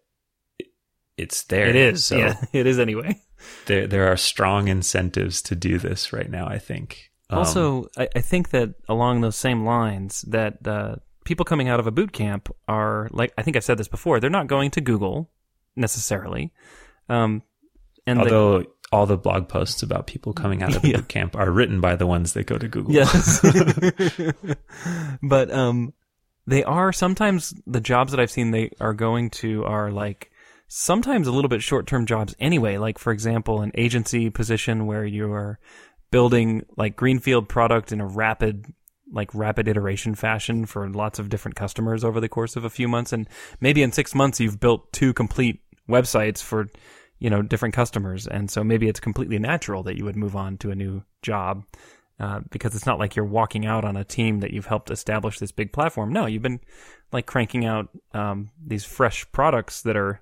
it's 1.19 1.43
there. 1.45 1.69
It 1.69 1.77
is. 1.77 2.05
So 2.05 2.17
yeah, 2.17 2.35
it 2.53 2.67
is 2.67 2.79
anyway. 2.79 3.21
there 3.67 3.87
there 3.87 4.11
are 4.11 4.17
strong 4.17 4.69
incentives 4.69 5.43
to 5.43 5.55
do 5.55 5.79
this 5.79 6.13
right 6.13 6.31
now. 6.31 6.47
I 6.47 6.59
think. 6.59 7.11
Um, 7.31 7.39
also, 7.39 7.89
I, 7.97 8.09
I 8.17 8.21
think 8.21 8.51
that 8.51 8.75
along 8.89 9.21
those 9.21 9.37
same 9.37 9.65
lines, 9.65 10.23
that 10.29 10.67
uh, 10.67 10.97
people 11.25 11.45
coming 11.45 11.69
out 11.69 11.79
of 11.79 11.87
a 11.87 11.91
boot 11.91 12.13
camp 12.13 12.49
are 12.67 13.09
like 13.11 13.33
I 13.37 13.43
think 13.43 13.57
I've 13.57 13.65
said 13.65 13.79
this 13.79 13.89
before. 13.89 14.21
They're 14.21 14.31
not 14.31 14.47
going 14.47 14.71
to 14.73 14.81
Google 14.81 15.31
necessarily, 15.77 16.53
um, 17.09 17.43
and 18.07 18.19
the, 18.21 18.25
although 18.25 18.65
all 18.91 19.07
the 19.07 19.19
blog 19.19 19.49
posts 19.49 19.83
about 19.83 20.07
people 20.07 20.33
coming 20.33 20.63
out 20.63 20.75
of 20.75 20.85
Yeah. 20.85 20.97
boot 20.97 21.09
camp 21.09 21.37
are 21.37 21.51
written 21.51 21.81
by 21.81 21.97
the 21.97 22.07
ones 22.07 22.33
that 22.33 22.47
go 22.47 22.57
to 22.57 22.69
Google. 22.69 22.93
Yes. 22.95 23.41
but 25.23 25.51
um 25.51 25.93
they 26.47 26.65
are 26.65 26.93
sometimes 26.93 27.53
the 27.67 27.81
jobs 27.81 28.13
that 28.13 28.21
I've 28.21 28.31
seen 28.31 28.51
they 28.51 28.71
are 28.81 28.95
going 28.95 29.31
to 29.31 29.65
are 29.65 29.91
like 29.91 30.31
sometimes 30.69 31.27
a 31.27 31.33
little 31.33 31.49
bit 31.49 31.63
short-term 31.63 32.07
jobs 32.07 32.35
anyway, 32.39 32.77
like 32.79 32.99
for 32.99 33.13
example 33.13 33.63
an 33.63 33.73
agency 33.75 34.31
position 34.31 34.87
where 34.87 35.05
you 35.05 35.33
are 35.33 35.59
building 36.11 36.65
like 36.77 36.97
greenfield 36.97 37.49
product 37.49 37.93
in 37.93 38.01
a 38.01 38.07
rapid 38.07 38.67
like 39.11 39.35
rapid 39.35 39.67
iteration 39.67 40.15
fashion 40.15 40.67
for 40.67 40.89
lots 40.91 41.19
of 41.19 41.31
different 41.31 41.57
customers 41.57 42.05
over 42.05 42.21
the 42.21 42.29
course 42.29 42.57
of 42.57 42.65
a 42.65 42.71
few 42.71 42.87
months 42.87 43.13
and 43.13 43.27
maybe 43.59 43.83
in 43.83 43.91
6 43.91 44.15
months 44.15 44.39
you've 44.39 44.61
built 44.61 44.93
two 44.93 45.15
complete 45.15 45.63
websites 45.89 46.43
for 46.43 46.69
you 47.19 47.31
know 47.31 47.41
different 47.41 47.75
customers 47.75 48.27
and 48.27 48.51
so 48.51 48.63
maybe 48.63 48.87
it's 48.87 49.01
completely 49.01 49.39
natural 49.39 49.83
that 49.83 49.97
you 49.97 50.05
would 50.05 50.17
move 50.17 50.37
on 50.37 50.59
to 50.59 50.71
a 50.71 50.75
new 50.75 51.03
job 51.23 51.65
uh, 52.21 52.41
because 52.51 52.75
it's 52.75 52.87
not 52.87 52.99
like 52.99 53.15
you're 53.15 53.25
walking 53.25 53.65
out 53.65 53.85
on 53.85 53.97
a 53.97 54.05
team 54.05 54.41
that 54.41 54.51
you've 54.51 54.67
helped 54.67 54.91
establish 54.91 55.39
this 55.39 55.53
big 55.53 55.73
platform. 55.73 56.13
No, 56.13 56.27
you've 56.27 56.43
been 56.43 56.61
like 57.13 57.27
cranking 57.27 57.65
out 57.65 57.89
um, 58.13 58.51
these 58.65 58.85
fresh 58.85 59.31
products 59.31 59.83
that 59.83 59.97
are 59.97 60.21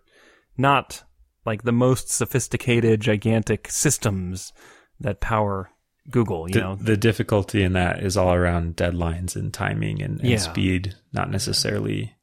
not 0.57 1.03
like 1.45 1.63
the 1.63 1.73
most 1.73 2.11
sophisticated, 2.11 3.01
gigantic 3.01 3.69
systems 3.71 4.53
that 5.01 5.21
power 5.21 5.71
Google. 6.11 6.49
You 6.49 6.55
the, 6.55 6.61
know, 6.61 6.75
the 6.77 6.97
difficulty 6.97 7.63
in 7.63 7.73
that 7.75 8.03
is 8.03 8.17
all 8.17 8.33
around 8.33 8.77
deadlines 8.77 9.37
and 9.37 9.53
timing 9.53 10.01
and, 10.03 10.21
and 10.21 10.29
Yeah. 10.31 10.37
speed, 10.39 10.95
not 11.13 11.31
necessarily 11.31 12.15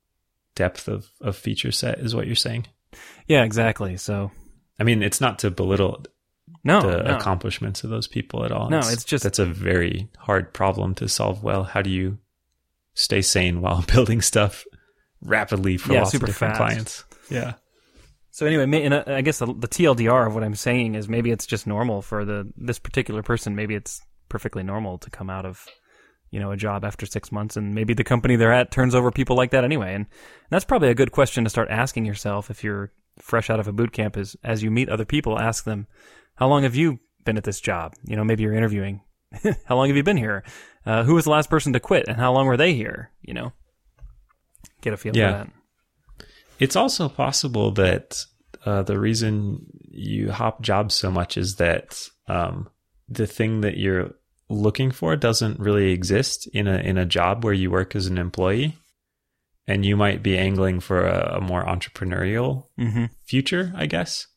depth 0.55 0.87
of, 0.87 1.09
of 1.21 1.35
feature 1.35 1.71
set, 1.71 1.99
is 1.99 2.15
what 2.15 2.25
you're 2.27 2.35
saying. 2.35 2.67
yeah, 3.27 3.43
exactly. 3.43 3.97
So 3.97 4.31
I 4.79 4.83
mean, 4.83 5.03
it's 5.03 5.19
not 5.21 5.39
to 5.39 5.51
belittle 5.51 6.03
no, 6.63 6.81
the 6.81 7.03
no. 7.03 7.15
accomplishments 7.17 7.83
of 7.83 7.89
those 7.89 8.07
people 8.07 8.45
at 8.45 8.51
all. 8.51 8.69
No, 8.69 8.79
it's 8.79 9.03
just- 9.03 9.23
that's 9.23 9.39
a 9.39 9.45
very 9.45 10.09
hard 10.17 10.53
problem 10.53 10.95
to 10.95 11.07
solve 11.09 11.43
well. 11.43 11.63
How 11.63 11.81
do 11.81 11.89
you 11.89 12.17
stay 12.93 13.21
sane 13.21 13.61
while 13.61 13.81
building 13.93 14.21
stuff 14.21 14.65
rapidly 15.21 15.77
for 15.77 15.93
Yeah, 15.93 15.99
lots 15.99 16.11
super 16.11 16.25
of 16.25 16.29
different 16.29 16.57
fast. 16.57 16.57
clients? 16.57 17.03
Yeah. 17.29 17.53
So 18.33 18.47
anyway, 18.47 18.83
and 18.83 18.95
I 18.95 19.21
guess 19.21 19.37
the, 19.37 19.45
the 19.45 19.67
TLDR 19.67 20.25
of 20.25 20.33
what 20.33 20.43
I'm 20.43 20.55
saying 20.55 20.95
is 20.95 21.07
maybe 21.07 21.29
it's 21.29 21.45
just 21.45 21.67
normal 21.67 22.01
for 22.01 22.25
the 22.25 22.51
this 22.57 22.79
particular 22.79 23.21
person. 23.21 23.55
Maybe 23.55 23.75
it's 23.75 24.01
perfectly 24.27 24.63
normal 24.63 24.97
to 24.97 25.11
come 25.11 25.29
out 25.29 25.45
of 25.45 25.67
you 26.31 26.39
know 26.39 26.49
a 26.49 26.57
job 26.57 26.83
after 26.83 27.05
six 27.05 27.31
months, 27.31 27.57
and 27.57 27.75
maybe 27.75 27.93
the 27.93 28.03
company 28.03 28.35
they're 28.35 28.51
at 28.51 28.71
turns 28.71 28.95
over 28.95 29.11
people 29.11 29.35
like 29.35 29.51
that 29.51 29.63
anyway. 29.63 29.93
And, 29.93 30.07
that's 30.49 30.65
probably 30.65 30.89
a 30.89 30.95
good 30.95 31.11
question 31.11 31.43
to 31.43 31.49
start 31.51 31.69
asking 31.69 32.05
yourself 32.05 32.49
if 32.49 32.63
you're 32.63 32.91
fresh 33.19 33.51
out 33.51 33.59
of 33.59 33.67
a 33.67 33.71
boot 33.71 33.91
camp. 33.91 34.17
Is 34.17 34.35
as 34.43 34.63
you 34.63 34.71
meet 34.71 34.89
other 34.89 35.05
people, 35.05 35.37
ask 35.39 35.63
them, 35.63 35.85
"How 36.33 36.47
long 36.47 36.63
have 36.63 36.75
you 36.75 36.99
been 37.25 37.37
at 37.37 37.43
this 37.43 37.61
job?" 37.61 37.93
You 38.03 38.15
know, 38.15 38.23
maybe 38.23 38.41
you're 38.41 38.55
interviewing. 38.55 39.01
how 39.65 39.75
long 39.75 39.89
have 39.89 39.95
you 39.95 40.03
been 40.03 40.17
here? 40.17 40.43
Uh, 40.87 41.03
who 41.03 41.13
was 41.13 41.25
the 41.25 41.29
last 41.31 41.51
person 41.51 41.73
to 41.73 41.79
quit, 41.79 42.07
and 42.07 42.17
how 42.17 42.33
long 42.33 42.47
were 42.47 42.57
they 42.57 42.73
here? 42.73 43.11
You 43.21 43.35
know, 43.35 43.53
get 44.81 44.93
a 44.93 44.97
feel 44.97 45.15
Yeah. 45.15 45.31
for 45.31 45.37
that. 45.45 45.53
It's 46.59 46.75
also 46.75 47.09
possible 47.09 47.71
that 47.71 48.25
uh, 48.65 48.83
the 48.83 48.99
reason 48.99 49.65
you 49.89 50.31
hop 50.31 50.61
jobs 50.61 50.95
so 50.95 51.11
much 51.11 51.37
is 51.37 51.55
that 51.55 52.07
um, 52.27 52.69
the 53.09 53.27
thing 53.27 53.61
that 53.61 53.77
you're 53.77 54.13
looking 54.49 54.91
for 54.91 55.15
doesn't 55.15 55.59
really 55.59 55.91
exist 55.91 56.47
in 56.47 56.67
a 56.67 56.77
in 56.77 56.97
a 56.97 57.05
job 57.05 57.43
where 57.43 57.53
you 57.53 57.71
work 57.71 57.95
as 57.95 58.07
an 58.07 58.17
employee, 58.17 58.77
and 59.67 59.85
you 59.85 59.97
might 59.97 60.23
be 60.23 60.37
angling 60.37 60.79
for 60.79 61.05
a, 61.05 61.37
a 61.37 61.41
more 61.41 61.63
entrepreneurial 61.65 62.67
hmm 62.77 63.05
future, 63.25 63.73
I 63.75 63.85
guess. 63.85 64.27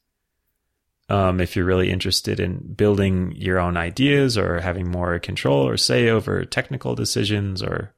Um, 1.08 1.40
if 1.40 1.54
you're 1.54 1.64
really 1.64 1.92
interested 1.92 2.40
in 2.40 2.74
building 2.74 3.32
your 3.36 3.60
own 3.60 3.76
ideas 3.76 4.36
or 4.36 4.60
having 4.60 4.90
more 4.90 5.20
control 5.20 5.68
or 5.68 5.76
say 5.76 6.08
over 6.08 6.44
technical 6.44 6.96
decisions, 6.96 7.62
or 7.62 7.94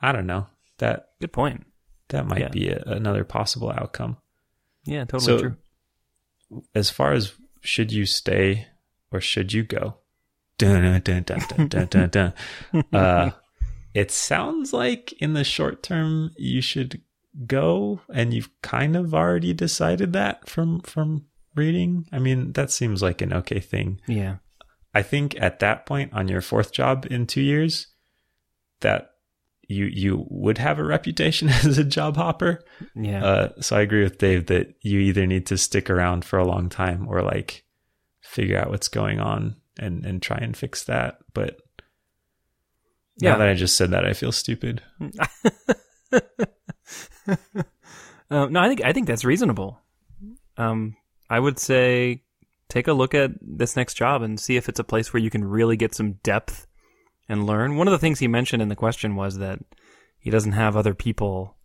I 0.00 0.12
don't 0.12 0.26
know, 0.26 0.46
that 0.78 1.10
Good 1.20 1.32
point. 1.32 1.66
That 2.10 2.26
might 2.26 2.40
Yeah. 2.40 2.48
be 2.48 2.68
a, 2.68 2.82
another 2.86 3.24
possible 3.24 3.70
outcome. 3.70 4.16
Yeah, 4.84 5.04
totally 5.04 5.24
So- 5.24 5.38
true. 5.38 5.56
As 6.74 6.90
far 6.90 7.12
as 7.12 7.32
should 7.60 7.92
you 7.92 8.06
stay 8.06 8.66
or 9.12 9.20
should 9.20 9.52
you 9.52 9.62
go? 9.62 9.96
Dun, 10.58 11.00
dun, 11.02 11.22
dun, 11.22 11.40
dun, 11.48 11.68
dun, 11.68 11.86
dun, 11.86 12.08
dun. 12.10 12.34
Uh, 12.92 13.30
it 13.94 14.10
sounds 14.10 14.72
like 14.72 15.12
in 15.14 15.32
the 15.34 15.44
short 15.44 15.82
term 15.82 16.30
you 16.36 16.60
should 16.60 17.00
go, 17.46 18.00
and 18.12 18.34
you've 18.34 18.50
kind 18.62 18.96
of 18.96 19.14
already 19.14 19.52
decided 19.54 20.12
that 20.12 20.48
from 20.48 20.80
from 20.80 21.26
reading. 21.54 22.06
I 22.12 22.18
mean, 22.18 22.52
that 22.52 22.70
seems 22.70 23.00
like 23.02 23.22
an 23.22 23.32
okay 23.32 23.60
thing. 23.60 24.00
Yeah. 24.08 24.36
I 24.92 25.02
think 25.02 25.40
at 25.40 25.60
that 25.60 25.86
point 25.86 26.12
on 26.12 26.26
your 26.28 26.40
fourth 26.40 26.72
job 26.72 27.06
in 27.08 27.26
two 27.26 27.40
years, 27.42 27.86
that 28.80 29.12
you 29.70 29.86
you 29.86 30.26
would 30.28 30.58
have 30.58 30.78
a 30.78 30.84
reputation 30.84 31.48
as 31.64 31.78
a 31.78 31.84
job 31.84 32.16
hopper. 32.16 32.62
Yeah. 32.94 33.24
Uh, 33.24 33.48
so 33.60 33.76
I 33.76 33.80
agree 33.82 34.02
with 34.02 34.18
Dave 34.18 34.46
that 34.46 34.74
you 34.82 34.98
either 35.00 35.26
need 35.26 35.46
to 35.46 35.56
stick 35.56 35.88
around 35.88 36.24
for 36.24 36.38
a 36.38 36.44
long 36.46 36.68
time 36.68 37.06
or 37.08 37.22
like 37.22 37.64
figure 38.22 38.58
out 38.58 38.70
what's 38.70 38.88
going 38.88 39.20
on 39.20 39.56
and 39.78 40.04
and 40.04 40.20
try 40.20 40.38
and 40.38 40.56
fix 40.56 40.84
that. 40.84 41.18
But 41.32 41.58
Yeah. 43.18 43.32
now 43.32 43.38
that 43.38 43.48
I 43.48 43.54
just 43.54 43.76
said 43.76 43.90
that, 43.92 44.04
I 44.04 44.12
feel 44.12 44.32
stupid. 44.32 44.82
Uh, 46.10 46.18
no, 48.30 48.60
I 48.60 48.68
think 48.68 48.82
I 48.84 48.92
think 48.92 49.06
that's 49.06 49.24
reasonable. 49.24 49.78
Um, 50.56 50.96
I 51.28 51.38
would 51.38 51.58
say 51.58 52.22
take 52.68 52.88
a 52.88 52.92
look 52.92 53.14
at 53.14 53.30
this 53.40 53.76
next 53.76 53.94
job 53.94 54.22
and 54.22 54.38
see 54.38 54.56
if 54.56 54.68
it's 54.68 54.80
a 54.80 54.84
place 54.84 55.12
where 55.12 55.22
you 55.22 55.30
can 55.30 55.44
really 55.44 55.76
get 55.76 55.94
some 55.94 56.12
depth 56.22 56.66
and 57.30 57.46
learn. 57.46 57.76
One 57.76 57.88
of 57.88 57.92
the 57.92 57.98
things 57.98 58.18
he 58.18 58.28
mentioned 58.28 58.60
in 58.60 58.68
the 58.68 58.76
question 58.76 59.16
was 59.16 59.38
that 59.38 59.60
he 60.18 60.30
doesn't 60.30 60.52
have 60.52 60.76
other 60.76 60.94
people 60.94 61.56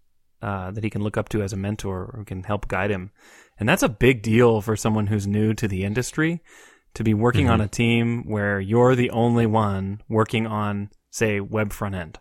uh, 0.41 0.72
that 0.72 0.84
he 0.84 0.89
can 0.89 1.01
look 1.01 1.17
up 1.17 1.27
to 1.29 1.41
as 1.41 1.53
a 1.53 1.57
mentor 1.57 2.12
or 2.13 2.24
can 2.24 2.43
help 2.43 2.67
guide 2.67 2.91
him, 2.91 3.12
and 3.60 3.67
that's 3.67 3.84
a 3.84 3.89
big 3.89 4.22
deal 4.22 4.62
for 4.62 4.75
someone 4.75 5.07
who's 5.07 5.25
new 5.25 5.53
to 5.53 5.67
the 5.67 5.84
industry 5.84 6.41
to 6.93 7.03
be 7.03 7.13
working 7.13 7.50
on 7.50 7.62
a 7.62 7.67
team 7.67 8.24
where 8.25 8.60
you're 8.60 8.95
the 8.95 9.10
only 9.10 9.45
one 9.45 10.01
working 10.07 10.48
on, 10.48 10.89
say, 11.12 11.41
web 11.41 11.74
front 11.74 11.93
end. 11.95 12.19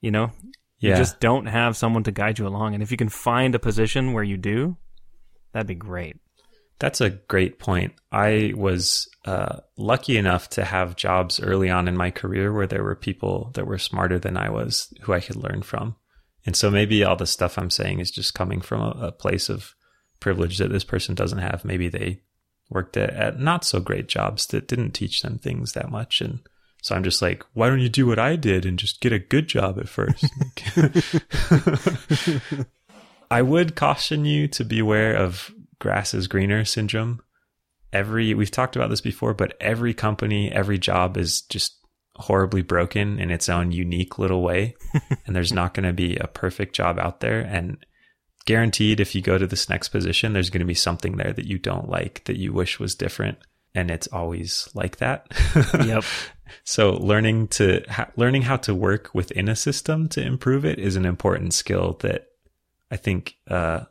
You 0.00 0.12
know, 0.12 0.30
Yeah, 0.78 0.90
you 0.90 0.96
just 0.96 1.18
don't 1.18 1.46
have 1.46 1.76
someone 1.76 2.04
to 2.04 2.12
guide 2.12 2.38
you 2.38 2.46
along. 2.46 2.74
And 2.74 2.82
if 2.82 2.90
you 2.90 2.96
can 2.96 3.08
find 3.08 3.54
a 3.54 3.58
position 3.58 4.12
where 4.12 4.22
you 4.22 4.36
do, 4.36 4.76
that'd 5.52 5.66
be 5.66 5.74
great. 5.74 6.16
That's 6.78 7.00
a 7.00 7.10
great 7.10 7.58
point. 7.58 7.94
I 8.10 8.52
was 8.56 9.08
uh, 9.24 9.60
lucky 9.76 10.16
enough 10.16 10.50
to 10.50 10.64
have 10.64 10.96
jobs 10.96 11.40
early 11.40 11.70
on 11.70 11.88
in 11.88 11.96
my 11.96 12.10
career 12.10 12.52
where 12.52 12.66
there 12.66 12.82
were 12.82 12.96
people 12.96 13.50
that 13.54 13.66
were 13.66 13.78
smarter 13.78 14.18
than 14.18 14.36
I 14.36 14.50
was 14.50 14.92
who 15.02 15.12
I 15.12 15.20
could 15.20 15.36
learn 15.36 15.62
from. 15.62 15.96
And 16.46 16.56
so 16.56 16.70
maybe 16.70 17.04
all 17.04 17.16
the 17.16 17.26
stuff 17.26 17.56
I'm 17.56 17.70
saying 17.70 18.00
is 18.00 18.10
just 18.10 18.34
coming 18.34 18.60
from 18.60 18.82
a, 18.82 19.06
a 19.06 19.12
place 19.12 19.48
of 19.48 19.74
privilege 20.20 20.58
that 20.58 20.70
this 20.70 20.84
person 20.84 21.14
doesn't 21.14 21.38
have. 21.38 21.64
Maybe 21.64 21.88
they 21.88 22.22
worked 22.68 22.96
at, 22.96 23.10
at 23.10 23.40
not 23.40 23.64
so 23.64 23.80
great 23.80 24.08
jobs 24.08 24.46
that 24.48 24.68
didn't 24.68 24.92
teach 24.92 25.22
them 25.22 25.38
things 25.38 25.72
that 25.72 25.90
much. 25.90 26.20
And 26.20 26.40
so 26.82 26.94
I'm 26.94 27.04
just 27.04 27.22
like, 27.22 27.44
why 27.54 27.68
don't 27.68 27.80
you 27.80 27.88
do 27.88 28.06
what 28.06 28.18
I 28.18 28.36
did 28.36 28.66
and 28.66 28.78
just 28.78 29.00
get 29.00 29.12
a 29.12 29.18
good 29.18 29.48
job 29.48 29.78
at 29.78 29.88
first? 29.88 30.26
I 33.30 33.42
would 33.42 33.74
caution 33.74 34.24
you 34.24 34.48
to 34.48 34.64
beware 34.64 35.16
of 35.16 35.50
grass 35.84 36.14
is 36.14 36.28
greener 36.28 36.64
syndrome. 36.64 37.20
Every 37.92 38.32
we've 38.32 38.50
talked 38.50 38.74
about 38.74 38.88
this 38.88 39.02
before, 39.02 39.34
but 39.34 39.54
every 39.60 39.92
company, 39.92 40.50
every 40.50 40.78
job 40.78 41.18
is 41.18 41.42
just 41.42 41.78
horribly 42.16 42.62
broken 42.62 43.18
in 43.18 43.30
its 43.30 43.50
own 43.50 43.70
unique 43.70 44.18
little 44.18 44.42
way, 44.42 44.76
and 45.26 45.36
there's 45.36 45.52
not 45.52 45.74
going 45.74 45.86
to 45.86 45.92
be 45.92 46.16
a 46.16 46.26
perfect 46.26 46.74
job 46.74 46.98
out 46.98 47.20
there. 47.20 47.40
And 47.40 47.84
guaranteed, 48.46 48.98
if 48.98 49.14
you 49.14 49.20
go 49.20 49.36
to 49.36 49.46
this 49.46 49.68
next 49.68 49.90
position, 49.90 50.32
there's 50.32 50.48
going 50.48 50.60
to 50.60 50.66
be 50.66 50.74
something 50.74 51.18
there 51.18 51.34
that 51.34 51.46
you 51.46 51.58
don't 51.58 51.90
like 51.90 52.24
that 52.24 52.38
you 52.38 52.50
wish 52.50 52.80
was 52.80 52.94
different, 52.94 53.36
and 53.74 53.90
it's 53.90 54.08
always 54.08 54.68
like 54.74 54.96
that. 54.96 55.30
Yep. 55.84 56.04
So 56.62 56.92
learning 56.92 57.48
to 57.48 57.82
learning 58.16 58.42
how 58.42 58.56
to 58.58 58.74
work 58.74 59.10
within 59.12 59.48
a 59.48 59.56
system 59.56 60.08
to 60.10 60.24
improve 60.24 60.64
it 60.64 60.78
is 60.78 60.96
an 60.96 61.04
important 61.04 61.52
skill 61.52 61.98
that 62.00 62.28
I 62.90 62.96
think 62.96 63.36
uh, 63.48 63.84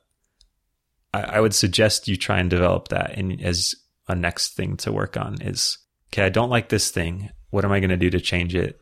I, 1.13 1.21
I 1.21 1.39
would 1.39 1.53
suggest 1.53 2.07
you 2.07 2.17
try 2.17 2.39
and 2.39 2.49
develop 2.49 2.89
that 2.89 3.17
and 3.17 3.41
as 3.41 3.75
a 4.07 4.15
next 4.15 4.55
thing 4.55 4.75
to 4.77 4.91
work 4.91 5.15
on 5.17 5.41
is 5.41 5.77
okay. 6.11 6.23
I 6.25 6.29
don't 6.29 6.49
like 6.49 6.69
this 6.69 6.91
thing. 6.91 7.29
What 7.51 7.63
am 7.65 7.71
I 7.71 7.79
going 7.79 7.89
to 7.91 7.97
do 7.97 8.09
to 8.09 8.19
change 8.19 8.55
it? 8.55 8.79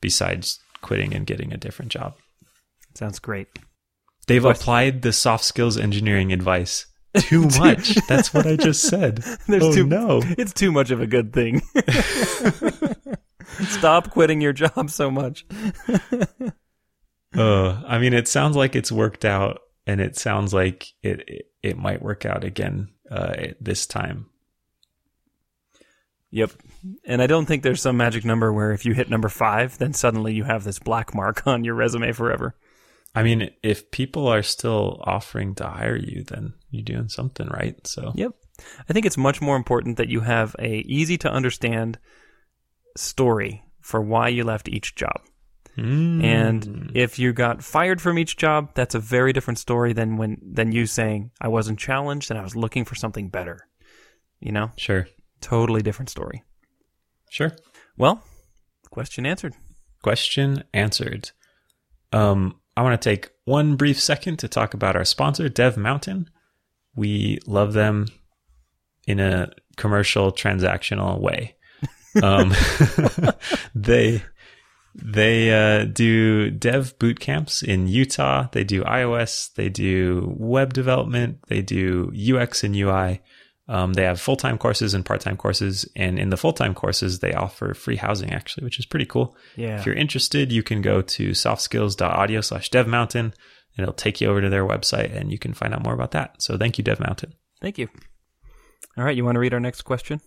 Besides 0.00 0.58
quitting 0.80 1.14
and 1.14 1.26
getting 1.26 1.52
a 1.52 1.56
different 1.56 1.92
job, 1.92 2.14
Sounds 2.94 3.18
great. 3.20 3.46
they've 4.26 4.44
applied 4.44 5.02
the 5.02 5.12
soft 5.12 5.44
skills 5.44 5.78
engineering 5.78 6.32
advice 6.32 6.86
too 7.18 7.42
much. 7.58 7.94
That's 8.08 8.34
what 8.34 8.46
I 8.46 8.56
just 8.56 8.82
said. 8.82 9.18
There's 9.46 9.62
oh 9.62 9.72
too 9.72 9.86
no. 9.86 10.22
It's 10.24 10.52
too 10.52 10.72
much 10.72 10.90
of 10.90 11.00
a 11.00 11.06
good 11.06 11.32
thing. 11.32 11.62
Stop 13.68 14.10
quitting 14.10 14.40
your 14.40 14.52
job 14.52 14.90
so 14.90 15.10
much. 15.10 15.44
Uh, 17.36 17.82
I 17.86 17.98
mean, 17.98 18.12
it 18.12 18.28
sounds 18.28 18.56
like 18.56 18.74
it's 18.76 18.92
worked 18.92 19.24
out, 19.24 19.60
and 19.86 20.00
it 20.00 20.16
sounds 20.16 20.52
like 20.54 20.88
it 21.02 21.24
it, 21.28 21.46
it 21.62 21.78
might 21.78 22.02
work 22.02 22.24
out 22.24 22.44
again 22.44 22.88
uh, 23.10 23.34
this 23.60 23.86
time. 23.86 24.26
Yep. 26.30 26.52
And 27.04 27.20
I 27.20 27.26
don't 27.26 27.44
think 27.44 27.62
there's 27.62 27.82
some 27.82 27.98
magic 27.98 28.24
number 28.24 28.52
where 28.52 28.72
if 28.72 28.86
you 28.86 28.94
hit 28.94 29.10
number 29.10 29.28
five, 29.28 29.76
then 29.76 29.92
suddenly 29.92 30.32
you 30.32 30.44
have 30.44 30.64
this 30.64 30.78
black 30.78 31.14
mark 31.14 31.46
on 31.46 31.62
your 31.62 31.74
resume 31.74 32.12
forever. 32.12 32.56
I 33.14 33.22
mean, 33.22 33.50
if 33.62 33.90
people 33.90 34.26
are 34.26 34.42
still 34.42 35.02
offering 35.04 35.54
to 35.56 35.66
hire 35.66 35.96
you, 35.96 36.24
then 36.24 36.54
you're 36.70 36.84
doing 36.84 37.10
something 37.10 37.46
right. 37.48 37.86
So 37.86 38.12
Yep. 38.14 38.32
I 38.88 38.92
think 38.92 39.04
it's 39.04 39.18
much 39.18 39.42
more 39.42 39.56
important 39.56 39.98
that 39.98 40.08
you 40.08 40.20
have 40.20 40.56
a 40.58 40.76
easy 40.86 41.18
to 41.18 41.30
understand 41.30 41.98
story 42.96 43.62
for 43.80 44.00
why 44.00 44.28
you 44.28 44.44
left 44.44 44.68
each 44.68 44.94
job. 44.94 45.20
Mm. 45.76 46.22
And 46.22 46.92
if 46.94 47.18
you 47.18 47.32
got 47.32 47.62
fired 47.62 48.00
from 48.00 48.18
each 48.18 48.36
job, 48.36 48.70
that's 48.74 48.94
a 48.94 48.98
very 48.98 49.32
different 49.32 49.58
story 49.58 49.92
than 49.92 50.16
when 50.16 50.38
than 50.42 50.72
you 50.72 50.86
saying 50.86 51.30
I 51.40 51.48
wasn't 51.48 51.78
challenged 51.78 52.30
and 52.30 52.38
I 52.38 52.42
was 52.42 52.54
looking 52.54 52.84
for 52.84 52.94
something 52.94 53.28
better. 53.28 53.66
You 54.40 54.52
know? 54.52 54.70
sure, 54.76 55.06
Totally 55.40 55.82
different 55.82 56.10
story. 56.10 56.42
sure. 57.30 57.52
Well, 57.96 58.22
question 58.90 59.24
answered. 59.24 59.54
Question 60.02 60.64
answered. 60.74 61.30
Um, 62.12 62.60
I 62.76 62.82
want 62.82 63.00
to 63.00 63.10
take 63.10 63.30
one 63.44 63.76
brief 63.76 64.00
second 64.00 64.38
to 64.38 64.48
talk 64.48 64.74
about 64.74 64.96
our 64.96 65.04
sponsor, 65.04 65.48
Dev 65.48 65.76
Mountain. 65.76 66.28
We 66.94 67.38
love 67.46 67.72
them 67.72 68.06
in 69.06 69.20
a 69.20 69.50
commercial 69.76 70.32
transactional 70.32 71.20
way. 71.20 71.56
Um, 72.22 72.52
they 73.74 74.22
they 74.94 75.52
uh, 75.52 75.84
do 75.84 76.50
dev 76.50 76.98
boot 76.98 77.18
camps 77.18 77.62
in 77.62 77.86
Utah. 77.86 78.48
They 78.52 78.64
do 78.64 78.84
iOS. 78.84 79.52
They 79.54 79.68
do 79.68 80.34
web 80.36 80.74
development. 80.74 81.38
They 81.48 81.62
do 81.62 82.12
UX 82.14 82.62
and 82.62 82.76
UI. 82.76 83.22
Um, 83.68 83.94
they 83.94 84.02
have 84.02 84.20
full 84.20 84.36
time 84.36 84.58
courses 84.58 84.92
and 84.92 85.04
part 85.04 85.20
time 85.20 85.36
courses. 85.36 85.88
And 85.96 86.18
in 86.18 86.30
the 86.30 86.36
full 86.36 86.52
time 86.52 86.74
courses, 86.74 87.20
they 87.20 87.32
offer 87.32 87.74
free 87.74 87.96
housing, 87.96 88.32
actually, 88.32 88.64
which 88.64 88.78
is 88.78 88.86
pretty 88.86 89.06
cool. 89.06 89.36
Yeah. 89.56 89.78
If 89.78 89.86
you're 89.86 89.94
interested, 89.94 90.52
you 90.52 90.62
can 90.62 90.82
go 90.82 91.00
to 91.00 91.30
softskills.audio 91.30 92.40
slash 92.42 92.70
devmountain 92.70 93.32
and 93.76 93.78
it'll 93.78 93.94
take 93.94 94.20
you 94.20 94.28
over 94.28 94.42
to 94.42 94.50
their 94.50 94.66
website 94.66 95.16
and 95.16 95.32
you 95.32 95.38
can 95.38 95.54
find 95.54 95.72
out 95.72 95.82
more 95.82 95.94
about 95.94 96.10
that. 96.10 96.42
So 96.42 96.58
thank 96.58 96.76
you, 96.76 96.84
Dev 96.84 97.00
Mountain. 97.00 97.32
Thank 97.62 97.78
you. 97.78 97.88
All 98.98 99.04
right, 99.04 99.16
you 99.16 99.24
want 99.24 99.36
to 99.36 99.40
read 99.40 99.54
our 99.54 99.60
next 99.60 99.82
question? 99.82 100.20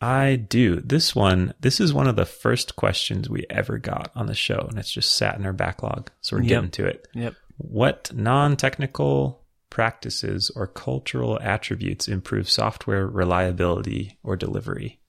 I 0.00 0.36
do. 0.36 0.76
This 0.80 1.14
one, 1.14 1.52
this 1.60 1.78
is 1.80 1.92
one 1.92 2.06
of 2.08 2.16
the 2.16 2.24
first 2.24 2.74
questions 2.76 3.28
we 3.28 3.44
ever 3.50 3.76
got 3.78 4.10
on 4.14 4.26
the 4.26 4.34
show, 4.34 4.66
and 4.68 4.78
it's 4.78 4.90
just 4.90 5.12
sat 5.12 5.36
in 5.38 5.44
our 5.44 5.52
backlog. 5.52 6.10
So 6.22 6.36
we're 6.36 6.42
Yep. 6.42 6.48
getting 6.48 6.70
to 6.70 6.86
it. 6.86 7.08
Yep. 7.14 7.34
What 7.58 8.10
non 8.14 8.56
technical 8.56 9.44
practices 9.68 10.50
or 10.56 10.66
cultural 10.66 11.38
attributes 11.42 12.08
improve 12.08 12.48
software 12.48 13.06
reliability 13.06 14.18
or 14.22 14.36
delivery? 14.36 15.00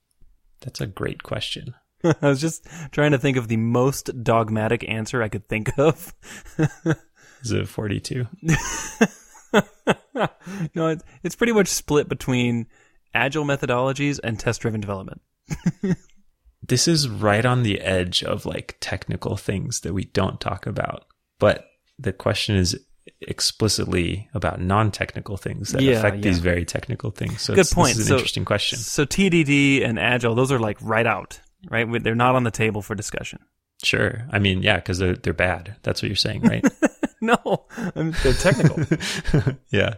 That's 0.60 0.80
a 0.80 0.86
great 0.86 1.22
question. 1.22 1.74
I 2.04 2.28
was 2.28 2.40
just 2.40 2.66
trying 2.90 3.12
to 3.12 3.18
think 3.18 3.36
of 3.38 3.48
the 3.48 3.56
most 3.56 4.22
dogmatic 4.22 4.86
answer 4.88 5.22
I 5.22 5.28
could 5.28 5.48
think 5.48 5.78
of. 5.78 6.12
Is 7.42 7.50
it 7.52 7.66
42? 7.68 8.26
no, 10.74 10.88
it, 10.88 11.02
it's 11.22 11.36
pretty 11.36 11.52
much 11.52 11.68
split 11.68 12.08
between 12.08 12.66
agile 13.14 13.44
methodologies 13.44 14.18
and 14.22 14.38
test 14.38 14.60
driven 14.62 14.80
development. 14.80 15.20
This 16.64 16.86
is 16.86 17.08
right 17.08 17.44
on 17.44 17.64
the 17.64 17.80
edge 17.80 18.22
of 18.22 18.46
like 18.46 18.76
technical 18.80 19.36
things 19.36 19.80
that 19.80 19.92
we 19.94 20.04
don't 20.04 20.40
talk 20.40 20.64
about. 20.64 21.06
But 21.40 21.66
the 21.98 22.12
question 22.12 22.54
is 22.54 22.78
explicitly 23.20 24.28
about 24.32 24.60
non-technical 24.60 25.36
things 25.38 25.72
that 25.72 25.82
Yeah, 25.82 25.94
affect 25.98 26.22
these 26.22 26.38
very 26.38 26.64
technical 26.64 27.10
things. 27.10 27.42
So 27.42 27.54
Good 27.54 27.62
it's, 27.62 27.74
point. 27.74 27.96
This 27.96 27.98
is 27.98 28.06
an 28.06 28.08
So- 28.10 28.14
interesting 28.18 28.44
question. 28.44 28.78
So 28.78 29.04
TDD 29.04 29.84
and 29.84 29.98
agile, 29.98 30.36
those 30.36 30.52
are 30.52 30.60
like 30.60 30.78
right 30.80 31.06
out, 31.06 31.40
right? 31.68 31.86
They're 32.02 32.14
not 32.14 32.36
on 32.36 32.44
the 32.44 32.50
table 32.52 32.80
for 32.80 32.94
discussion. 32.94 33.40
Sure. 33.82 34.24
I 34.30 34.38
mean, 34.38 34.62
yeah, 34.62 34.76
because 34.76 34.98
they're 34.98 35.16
they're 35.16 35.32
bad. 35.32 35.74
That's 35.82 36.00
what 36.00 36.08
you're 36.08 36.14
saying, 36.16 36.42
right? 36.42 36.64
no, 37.20 37.36
I'm- 37.96 38.14
they're 38.22 38.34
technical. 38.34 38.84
yeah. 39.70 39.94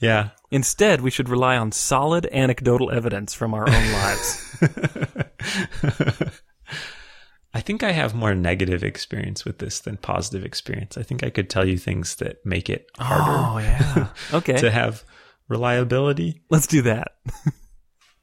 Yeah. 0.00 0.30
Instead, 0.50 1.00
we 1.00 1.10
should 1.10 1.28
rely 1.28 1.56
on 1.56 1.72
solid 1.72 2.26
anecdotal 2.32 2.90
evidence 2.90 3.34
from 3.34 3.52
our 3.54 3.68
own 3.68 3.92
lives. 3.92 4.56
I 7.54 7.60
think 7.60 7.82
I 7.82 7.92
have 7.92 8.14
more 8.14 8.34
negative 8.34 8.84
experience 8.84 9.44
with 9.44 9.58
this 9.58 9.80
than 9.80 9.96
positive 9.96 10.44
experience. 10.44 10.96
I 10.98 11.02
think 11.02 11.24
I 11.24 11.30
could 11.30 11.48
tell 11.50 11.66
you 11.66 11.78
things 11.78 12.16
that 12.16 12.44
make 12.44 12.68
it 12.70 12.86
harder 12.98 13.24
Oh, 13.26 13.58
yeah. 13.58 14.08
Okay, 14.36 14.56
to 14.58 14.70
have 14.70 15.02
reliability. 15.48 16.42
let's 16.50 16.66
do 16.66 16.82
that. 16.82 17.08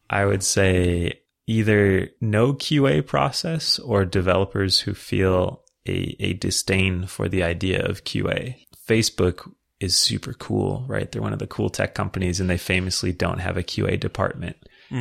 I 0.09 0.25
would 0.25 0.43
say 0.43 1.21
either 1.47 2.09
no 2.21 2.53
QA 2.53 3.05
process 3.05 3.79
or 3.79 4.05
developers 4.05 4.79
who 4.79 4.93
feel 4.93 5.63
a, 5.87 6.15
a 6.19 6.33
disdain 6.33 7.07
for 7.07 7.27
the 7.27 7.43
idea 7.43 7.83
of 7.83 8.03
QA. 8.03 8.55
Facebook 8.87 9.51
is 9.85 9.95
super 9.95 10.33
cool, 10.33 10.85
right? 10.87 11.09
They're 11.11 11.21
one 11.21 11.33
of 11.33 11.39
the 11.39 11.47
cool 11.47 11.69
tech 11.69 11.93
companies 11.95 12.39
and 12.39 12.49
they 12.49 12.57
famously 12.57 13.11
don't 13.13 13.39
have 13.39 13.57
a 13.57 13.63
QA 13.63 13.99
department 13.99 14.57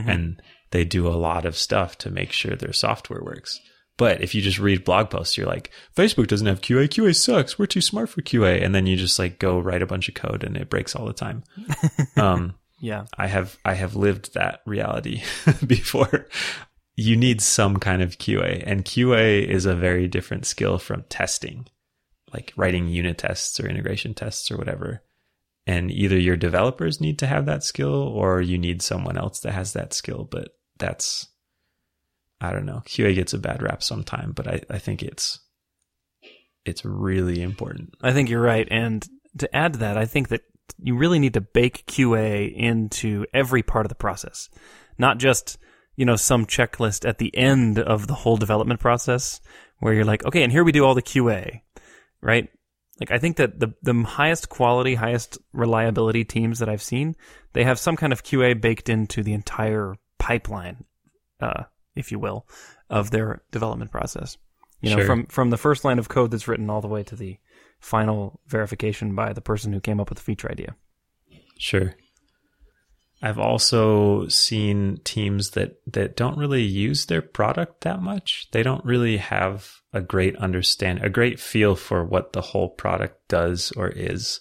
and 0.08 0.42
they 0.70 0.84
do 0.84 1.06
a 1.08 1.14
lot 1.28 1.44
of 1.44 1.56
stuff 1.56 1.98
to 1.98 2.10
make 2.10 2.32
sure 2.32 2.56
their 2.56 2.72
software 2.72 3.22
works. 3.22 3.60
But 3.96 4.22
if 4.22 4.34
you 4.34 4.42
just 4.42 4.58
read 4.58 4.84
blog 4.84 5.08
posts, 5.10 5.36
you're 5.36 5.46
like, 5.46 5.70
Facebook 5.96 6.26
doesn't 6.26 6.46
have 6.48 6.60
QA. 6.60 6.88
QA 6.88 7.14
sucks. 7.14 7.58
We're 7.58 7.66
too 7.66 7.80
smart 7.80 8.08
for 8.08 8.22
QA. 8.22 8.60
And 8.64 8.74
then 8.74 8.86
you 8.86 8.96
just 8.96 9.18
like 9.18 9.38
go 9.38 9.58
write 9.60 9.82
a 9.82 9.86
bunch 9.86 10.08
of 10.08 10.14
code 10.14 10.42
and 10.42 10.56
it 10.56 10.68
breaks 10.70 10.96
all 10.96 11.06
the 11.06 11.12
time. 11.12 11.44
um, 12.16 12.54
Yeah. 12.80 13.04
I 13.16 13.28
have 13.28 13.56
I 13.64 13.74
have 13.74 13.94
lived 13.94 14.34
that 14.34 14.60
reality 14.66 15.22
before. 15.66 16.26
You 16.96 17.16
need 17.16 17.40
some 17.40 17.78
kind 17.78 18.02
of 18.02 18.18
QA, 18.18 18.62
and 18.64 18.84
QA 18.84 19.44
is 19.44 19.66
a 19.66 19.74
very 19.74 20.06
different 20.06 20.46
skill 20.46 20.78
from 20.78 21.04
testing, 21.08 21.66
like 22.34 22.52
writing 22.56 22.88
unit 22.88 23.18
tests 23.18 23.58
or 23.58 23.68
integration 23.68 24.12
tests 24.12 24.50
or 24.50 24.58
whatever. 24.58 25.02
And 25.66 25.90
either 25.90 26.18
your 26.18 26.36
developers 26.36 27.00
need 27.00 27.18
to 27.20 27.26
have 27.26 27.46
that 27.46 27.64
skill, 27.64 27.94
or 27.94 28.42
you 28.42 28.58
need 28.58 28.82
someone 28.82 29.16
else 29.16 29.40
that 29.40 29.52
has 29.52 29.72
that 29.72 29.94
skill. 29.94 30.28
But 30.30 30.48
that's 30.78 31.28
I 32.40 32.52
don't 32.52 32.66
know. 32.66 32.82
QA 32.84 33.14
gets 33.14 33.32
a 33.32 33.38
bad 33.38 33.62
rap 33.62 33.82
sometime, 33.82 34.32
but 34.32 34.46
I, 34.46 34.60
I 34.68 34.78
think 34.78 35.02
it's 35.02 35.40
it's 36.64 36.84
really 36.84 37.42
important. 37.42 37.94
I 38.02 38.12
think 38.12 38.28
you're 38.28 38.42
right. 38.42 38.68
And 38.70 39.06
to 39.38 39.56
add 39.56 39.74
to 39.74 39.78
that, 39.80 39.96
I 39.96 40.04
think 40.04 40.28
that 40.28 40.42
you 40.78 40.96
really 40.96 41.18
need 41.18 41.34
to 41.34 41.40
bake 41.40 41.86
QA 41.86 42.52
into 42.54 43.26
every 43.32 43.62
part 43.62 43.86
of 43.86 43.88
the 43.88 43.94
process, 43.94 44.48
not 44.98 45.18
just, 45.18 45.58
you 45.96 46.04
know, 46.04 46.16
some 46.16 46.46
checklist 46.46 47.08
at 47.08 47.18
the 47.18 47.34
end 47.36 47.78
of 47.78 48.06
the 48.06 48.14
whole 48.14 48.36
development 48.36 48.80
process 48.80 49.40
where 49.80 49.92
you're 49.92 50.04
like, 50.04 50.24
okay, 50.24 50.42
and 50.42 50.52
here 50.52 50.64
we 50.64 50.72
do 50.72 50.84
all 50.84 50.94
the 50.94 51.02
QA, 51.02 51.60
right? 52.24 52.48
Like, 53.00 53.10
I 53.10 53.18
think 53.18 53.36
that 53.36 53.58
the, 53.58 53.74
the 53.82 53.94
highest 54.02 54.48
quality, 54.48 54.94
highest 54.94 55.38
reliability 55.52 56.24
teams 56.24 56.60
that 56.60 56.68
I've 56.68 56.82
seen, 56.82 57.16
they 57.52 57.64
have 57.64 57.78
some 57.78 57.96
kind 57.96 58.12
of 58.12 58.22
QA 58.22 58.60
baked 58.60 58.88
into 58.88 59.22
the 59.22 59.32
entire 59.32 59.94
pipeline, 60.18 60.84
uh, 61.40 61.64
if 61.96 62.12
you 62.12 62.18
will, 62.18 62.46
of 62.88 63.10
their 63.10 63.42
development 63.50 63.90
process. 63.90 64.38
You 64.80 64.90
know, 64.90 64.96
Sure. 64.96 65.06
from 65.06 65.26
from 65.26 65.50
the 65.50 65.56
first 65.56 65.84
line 65.84 65.98
of 65.98 66.08
code 66.08 66.30
that's 66.30 66.46
written 66.46 66.68
all 66.68 66.82
the 66.82 66.88
way 66.88 67.02
to 67.04 67.16
the 67.16 67.38
final 67.80 68.40
verification 68.48 69.14
by 69.14 69.32
the 69.32 69.40
person 69.40 69.72
who 69.72 69.80
came 69.80 69.98
up 69.98 70.10
with 70.10 70.18
the 70.18 70.24
feature 70.24 70.50
idea. 70.50 70.76
Sure. 71.58 71.94
I've 73.24 73.38
also 73.38 74.28
seen 74.28 75.00
teams 75.02 75.52
that 75.52 75.80
that 75.86 76.14
don't 76.14 76.36
really 76.36 76.62
use 76.62 77.06
their 77.06 77.22
product 77.22 77.80
that 77.80 78.02
much. 78.02 78.48
They 78.52 78.62
don't 78.62 78.84
really 78.84 79.16
have 79.16 79.80
a 79.94 80.02
great 80.02 80.36
understand, 80.36 81.02
a 81.02 81.08
great 81.08 81.40
feel 81.40 81.74
for 81.74 82.04
what 82.04 82.34
the 82.34 82.42
whole 82.42 82.68
product 82.68 83.26
does 83.28 83.72
or 83.78 83.88
is. 83.88 84.40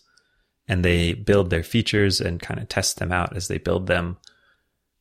And 0.67 0.83
they 0.83 1.13
build 1.13 1.49
their 1.49 1.63
features 1.63 2.19
and 2.19 2.41
kind 2.41 2.59
of 2.59 2.67
test 2.67 2.99
them 2.99 3.13
out 3.13 3.37
as 3.37 3.47
they 3.47 3.57
build 3.57 3.87
them. 3.87 4.17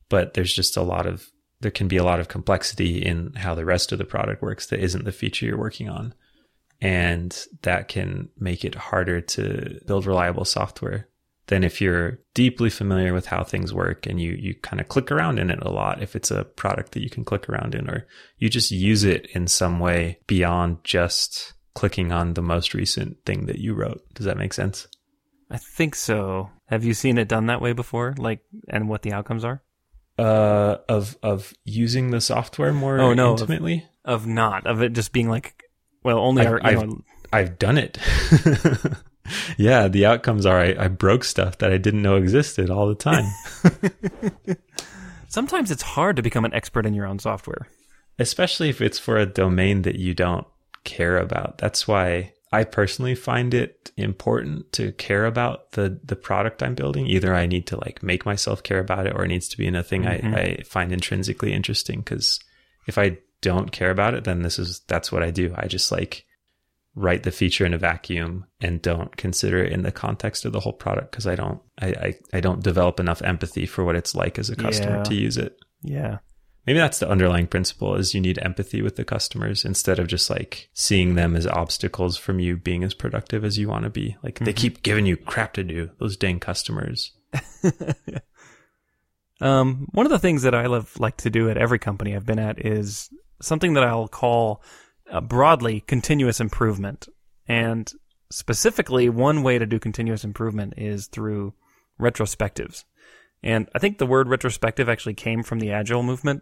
But 0.07 0.33
there's 0.33 0.55
just 0.55 0.77
a 0.77 0.81
lot 0.81 1.05
of 1.05 1.29
there 1.59 1.69
can 1.69 1.89
be 1.89 1.97
a 1.97 2.05
lot 2.05 2.21
of 2.21 2.29
complexity 2.29 3.05
in 3.05 3.33
how 3.33 3.53
the 3.53 3.65
rest 3.65 3.91
of 3.91 3.97
the 3.97 4.05
product 4.05 4.41
works 4.41 4.67
that 4.67 4.79
isn't 4.79 5.03
the 5.03 5.11
feature 5.11 5.45
you're 5.45 5.57
working 5.57 5.89
on. 5.89 6.13
And 6.79 7.37
that 7.63 7.89
can 7.89 8.29
make 8.39 8.63
it 8.63 8.75
harder 8.75 9.19
to 9.19 9.81
build 9.85 10.05
reliable 10.05 10.45
software 10.45 11.09
than 11.47 11.63
if 11.63 11.81
you're 11.81 12.19
deeply 12.33 12.69
familiar 12.69 13.13
with 13.13 13.25
how 13.27 13.43
things 13.43 13.73
work 13.73 14.05
and 14.07 14.19
you 14.21 14.31
you 14.39 14.53
kind 14.61 14.79
of 14.79 14.87
click 14.87 15.11
around 15.11 15.39
in 15.39 15.49
it 15.49 15.59
a 15.61 15.69
lot 15.69 16.01
if 16.01 16.15
it's 16.15 16.31
a 16.31 16.43
product 16.45 16.93
that 16.93 17.03
you 17.03 17.09
can 17.09 17.23
click 17.25 17.49
around 17.49 17.75
in 17.75 17.89
or 17.89 18.07
you 18.37 18.49
just 18.49 18.71
use 18.71 19.03
it 19.03 19.27
in 19.33 19.45
some 19.47 19.79
way 19.79 20.19
beyond 20.27 20.77
just 20.83 21.53
clicking 21.75 22.11
on 22.11 22.33
the 22.35 22.41
most 22.41 22.73
recent 22.73 23.17
thing 23.25 23.45
that 23.47 23.59
you 23.59 23.73
wrote 23.73 24.01
does 24.13 24.25
that 24.25 24.37
make 24.37 24.53
sense 24.53 24.87
I 25.51 25.57
think 25.57 25.93
so. 25.93 26.49
Have 26.67 26.83
you 26.83 26.95
seen 26.95 27.19
it 27.19 27.27
done 27.27 27.45
that 27.45 27.61
way 27.61 27.73
before? 27.73 28.15
Like, 28.17 28.39
and 28.69 28.89
what 28.89 29.03
the 29.03 29.13
outcomes 29.13 29.45
are? 29.45 29.61
uh 30.17 30.77
of 30.89 31.17
of 31.21 31.53
using 31.63 32.09
the 32.11 32.21
software 32.21 32.71
more 32.73 32.99
Oh, 32.99 33.13
no, 33.13 33.33
of- 33.33 33.41
intimately 33.41 33.85
Of 34.05 34.25
not 34.25 34.65
of 34.65 34.81
it 34.81 34.93
just 34.93 35.11
being 35.11 35.29
like, 35.29 35.63
well, 36.03 36.17
only 36.19 36.41
I've- 36.43 36.51
our, 36.53 36.65
I've- 36.65 36.85
know, 36.87 37.01
I've 37.31 37.59
done 37.59 37.77
it. 37.77 37.97
yeah, 39.57 39.87
the 39.87 40.05
outcomes 40.05 40.45
are 40.45 40.59
I, 40.59 40.75
I 40.77 40.87
broke 40.87 41.23
stuff 41.23 41.57
that 41.59 41.71
I 41.71 41.77
didn't 41.77 42.01
know 42.01 42.15
existed 42.15 42.69
all 42.69 42.87
the 42.87 42.95
time. 42.95 43.25
sometimes 45.27 45.71
it's 45.71 45.81
hard 45.83 46.15
to 46.15 46.21
become 46.21 46.45
an 46.45 46.53
expert 46.53 46.85
in 46.85 46.93
your 46.93 47.05
own 47.07 47.19
software. 47.19 47.67
especially 48.19 48.69
if 48.69 48.81
it's 48.81 48.99
for 48.99 49.17
a 49.17 49.25
domain 49.25 49.81
that 49.83 49.95
you 49.95 50.13
don't 50.13 50.45
care 50.83 51.17
about. 51.17 51.57
That's 51.57 51.87
why 51.87 52.33
I 52.51 52.63
personally 52.65 53.15
find 53.15 53.53
it 53.53 53.91
important 53.97 54.71
to 54.73 54.91
care 54.93 55.25
about 55.25 55.71
the 55.71 55.99
the 56.03 56.15
product 56.15 56.61
I'm 56.61 56.75
building. 56.75 57.07
Either 57.07 57.33
I 57.33 57.47
need 57.47 57.65
to 57.67 57.77
like 57.77 58.03
make 58.03 58.25
myself 58.25 58.61
care 58.61 58.79
about 58.79 59.07
it, 59.07 59.15
or 59.15 59.23
it 59.25 59.29
needs 59.29 59.47
to 59.49 59.57
be 59.57 59.65
in 59.65 59.75
a 59.75 59.83
thing 59.83 60.03
Mhm. 60.03 60.35
I, 60.35 60.39
I 60.59 60.63
find 60.63 60.91
intrinsically 60.91 61.51
interesting. 61.53 61.99
Because 62.01 62.39
if 62.85 62.97
I 62.97 63.17
don't 63.41 63.71
care 63.71 63.89
about 63.91 64.13
it, 64.13 64.23
then 64.25 64.41
this 64.43 64.59
is 64.59 64.81
that's 64.87 65.11
what 65.11 65.23
I 65.23 65.31
do. 65.31 65.53
I 65.57 65.67
just 65.67 65.91
like 65.91 66.25
write 66.95 67.23
the 67.23 67.31
feature 67.31 67.65
in 67.65 67.73
a 67.73 67.77
vacuum 67.77 68.45
and 68.61 68.81
don't 68.81 69.15
consider 69.17 69.63
it 69.63 69.71
in 69.71 69.81
the 69.81 69.91
context 69.91 70.45
of 70.45 70.51
the 70.51 70.59
whole 70.59 70.73
product 70.73 71.11
because 71.11 71.25
I 71.27 71.35
don't 71.35 71.59
I, 71.81 71.87
I 71.87 72.13
I 72.33 72.39
don't 72.39 72.61
develop 72.63 72.99
enough 72.99 73.21
empathy 73.23 73.65
for 73.65 73.83
what 73.83 73.95
it's 73.95 74.13
like 74.15 74.37
as 74.37 74.49
a 74.49 74.55
customer 74.55 74.97
Yeah. 74.97 75.03
to 75.03 75.15
use 75.15 75.37
it. 75.37 75.57
Yeah. 75.81 76.19
maybe 76.67 76.77
that's 76.79 76.99
the 76.99 77.09
underlying 77.09 77.47
principle 77.47 77.95
is 77.95 78.13
you 78.13 78.21
need 78.21 78.37
empathy 78.41 78.81
with 78.81 78.95
the 78.95 79.03
customers 79.03 79.65
instead 79.65 79.97
of 79.99 80.07
just 80.07 80.29
like 80.29 80.69
seeing 80.73 81.15
them 81.15 81.35
as 81.35 81.47
obstacles 81.47 82.15
from 82.17 82.39
you 82.39 82.55
being 82.57 82.83
as 82.83 82.93
productive 82.93 83.43
as 83.43 83.57
you 83.57 83.67
want 83.67 83.83
to 83.85 83.89
be. 83.89 84.15
Like 84.23 84.39
they 84.39 84.53
keep 84.53 84.83
giving 84.83 85.05
you 85.05 85.17
crap 85.17 85.53
to 85.53 85.63
do, 85.63 85.89
those 85.99 86.15
dang 86.15 86.39
customers. 86.39 87.11
Um, 89.41 89.87
one 89.91 90.05
of 90.05 90.11
the 90.11 90.19
things 90.19 90.43
that 90.43 90.55
I 90.55 90.67
love 90.67 90.97
like 90.99 91.17
to 91.17 91.29
do 91.29 91.49
at 91.49 91.57
every 91.57 91.79
company 91.79 92.15
I've 92.15 92.25
been 92.25 92.39
at 92.39 92.65
is 92.65 93.09
something 93.41 93.73
that 93.73 93.83
I'll 93.83 94.07
call 94.07 94.61
uh, 95.13 95.21
broadly 95.21 95.81
continuous 95.81 96.39
improvement. 96.41 97.07
And 97.47 97.89
specifically, 98.31 99.07
one 99.07 99.43
way 99.43 99.59
to 99.59 99.65
do 99.65 99.79
continuous 99.79 100.23
improvement 100.23 100.73
is 100.75 101.07
through 101.07 101.53
retrospectives. 102.01 102.83
And 103.43 103.69
I 103.75 103.79
think 103.79 103.97
the 103.97 104.05
word 104.05 104.27
retrospective 104.27 104.89
actually 104.89 105.13
came 105.13 105.43
from 105.43 105.59
the 105.59 105.71
agile 105.71 106.03
movement. 106.03 106.41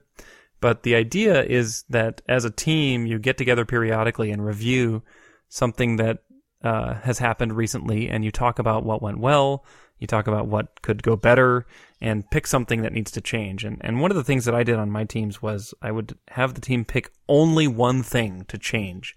But 0.62 0.84
the 0.84 0.96
idea 0.96 1.44
is 1.44 1.84
that 1.90 2.22
as 2.30 2.46
a 2.46 2.52
team, 2.52 3.06
you 3.06 3.20
get 3.20 3.38
together 3.38 3.66
periodically 3.66 4.32
and 4.32 4.46
review 4.46 5.04
something 5.50 5.98
that 5.98 6.20
uh, 6.64 6.94
has 6.94 7.18
happened 7.18 7.54
recently, 7.54 8.08
and 8.08 8.24
you 8.24 8.32
talk 8.32 8.60
about 8.60 8.86
what 8.86 9.02
went 9.02 9.20
well, 9.20 9.66
you 10.02 10.08
talk 10.08 10.28
about 10.28 10.48
what 10.48 10.82
could 10.82 11.04
go 11.04 11.16
better, 11.16 11.66
and 12.02 12.30
pick 12.32 12.48
something 12.48 12.82
that 12.82 12.92
needs 12.92 13.12
to 13.12 13.22
change. 13.22 13.64
And 13.64 13.78
and 13.82 14.02
one 14.02 14.12
of 14.12 14.18
the 14.18 14.24
things 14.24 14.44
that 14.46 14.56
I 14.56 14.64
did 14.64 14.76
on 14.76 14.92
my 14.92 15.06
teams 15.06 15.42
was 15.42 15.74
I 15.82 15.92
would 15.92 16.18
have 16.32 16.56
the 16.56 16.62
team 16.62 16.84
pick 16.84 17.12
only 17.30 17.68
one 17.68 18.04
thing 18.04 18.44
to 18.50 18.58
change 18.58 19.16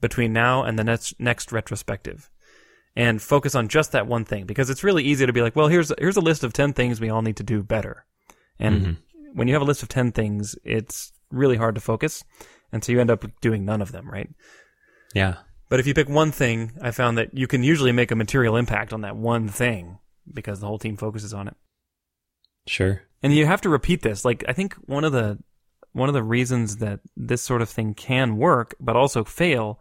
between 0.00 0.32
now 0.32 0.64
and 0.64 0.78
the 0.78 0.84
next 0.84 1.18
next 1.18 1.52
retrospective. 1.52 2.28
And 2.96 3.22
focus 3.22 3.54
on 3.54 3.68
just 3.68 3.92
that 3.92 4.06
one 4.06 4.24
thing 4.24 4.46
because 4.46 4.68
it's 4.68 4.82
really 4.82 5.04
easy 5.04 5.26
to 5.26 5.32
be 5.32 5.42
like, 5.42 5.54
well, 5.54 5.68
here's 5.68 5.92
here's 5.98 6.16
a 6.16 6.20
list 6.20 6.42
of 6.42 6.52
10 6.52 6.72
things 6.72 7.00
we 7.00 7.10
all 7.10 7.22
need 7.22 7.36
to 7.36 7.42
do 7.44 7.62
better. 7.62 8.04
And 8.58 8.80
mm-hmm. 8.80 8.92
when 9.34 9.48
you 9.48 9.54
have 9.54 9.62
a 9.62 9.66
list 9.66 9.82
of 9.82 9.88
10 9.88 10.12
things, 10.12 10.56
it's 10.64 11.12
really 11.30 11.56
hard 11.56 11.76
to 11.76 11.80
focus. 11.80 12.24
And 12.72 12.82
so 12.82 12.92
you 12.92 13.00
end 13.00 13.10
up 13.10 13.24
doing 13.40 13.64
none 13.64 13.82
of 13.82 13.92
them, 13.92 14.10
right? 14.10 14.28
Yeah. 15.14 15.36
But 15.68 15.78
if 15.78 15.86
you 15.86 15.94
pick 15.94 16.08
one 16.08 16.32
thing, 16.32 16.72
I 16.80 16.90
found 16.90 17.18
that 17.18 17.36
you 17.36 17.46
can 17.46 17.62
usually 17.62 17.92
make 17.92 18.10
a 18.10 18.16
material 18.16 18.56
impact 18.56 18.92
on 18.92 19.02
that 19.02 19.16
one 19.16 19.48
thing 19.48 19.98
because 20.32 20.60
the 20.60 20.66
whole 20.66 20.78
team 20.78 20.96
focuses 20.96 21.32
on 21.34 21.48
it. 21.48 21.54
Sure. 22.66 23.02
And 23.22 23.32
you 23.34 23.46
have 23.46 23.60
to 23.62 23.68
repeat 23.68 24.02
this. 24.02 24.24
Like 24.24 24.44
I 24.48 24.52
think 24.52 24.74
one 24.86 25.04
of 25.04 25.12
the 25.12 25.38
one 25.92 26.08
of 26.08 26.14
the 26.14 26.22
reasons 26.22 26.76
that 26.78 27.00
this 27.16 27.42
sort 27.42 27.62
of 27.62 27.70
thing 27.70 27.94
can 27.94 28.36
work 28.36 28.74
but 28.78 28.96
also 28.96 29.24
fail 29.24 29.80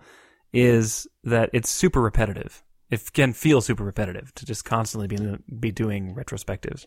is 0.54 1.08
that 1.24 1.50
it's 1.52 1.70
super 1.70 2.02
repetitive. 2.02 2.64
It 2.90 3.12
can 3.14 3.34
feel 3.34 3.60
super 3.62 3.84
repetitive 3.84 4.34
to 4.36 4.46
just 4.46 4.64
constantly 4.64 5.08
be 5.08 5.18
be 5.60 5.72
doing 5.72 6.16
retrospectives. 6.16 6.86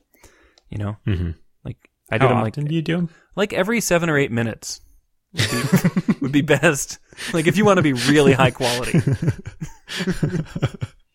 You 0.71 0.79
know? 0.79 0.97
Mm-hmm. 1.07 1.31
Like 1.64 1.90
I 2.11 2.14
How 2.14 2.18
did 2.18 2.31
them 2.31 2.42
like 2.42 2.53
often 2.55 2.64
do 2.66 2.75
you 2.75 2.83
do 2.83 2.97
them? 2.97 3.11
like 3.37 3.53
every 3.53 3.81
7 3.81 4.09
or 4.09 4.16
8 4.16 4.31
minutes. 4.31 4.81
Would 5.35 5.51
be, 5.51 6.12
would 6.23 6.33
be 6.33 6.40
best. 6.40 6.99
Like 7.35 7.47
if 7.47 7.59
you 7.59 7.64
want 7.66 7.77
to 7.77 7.83
be 7.83 7.92
really 7.92 8.33
high 8.33 8.51
quality. 8.51 9.01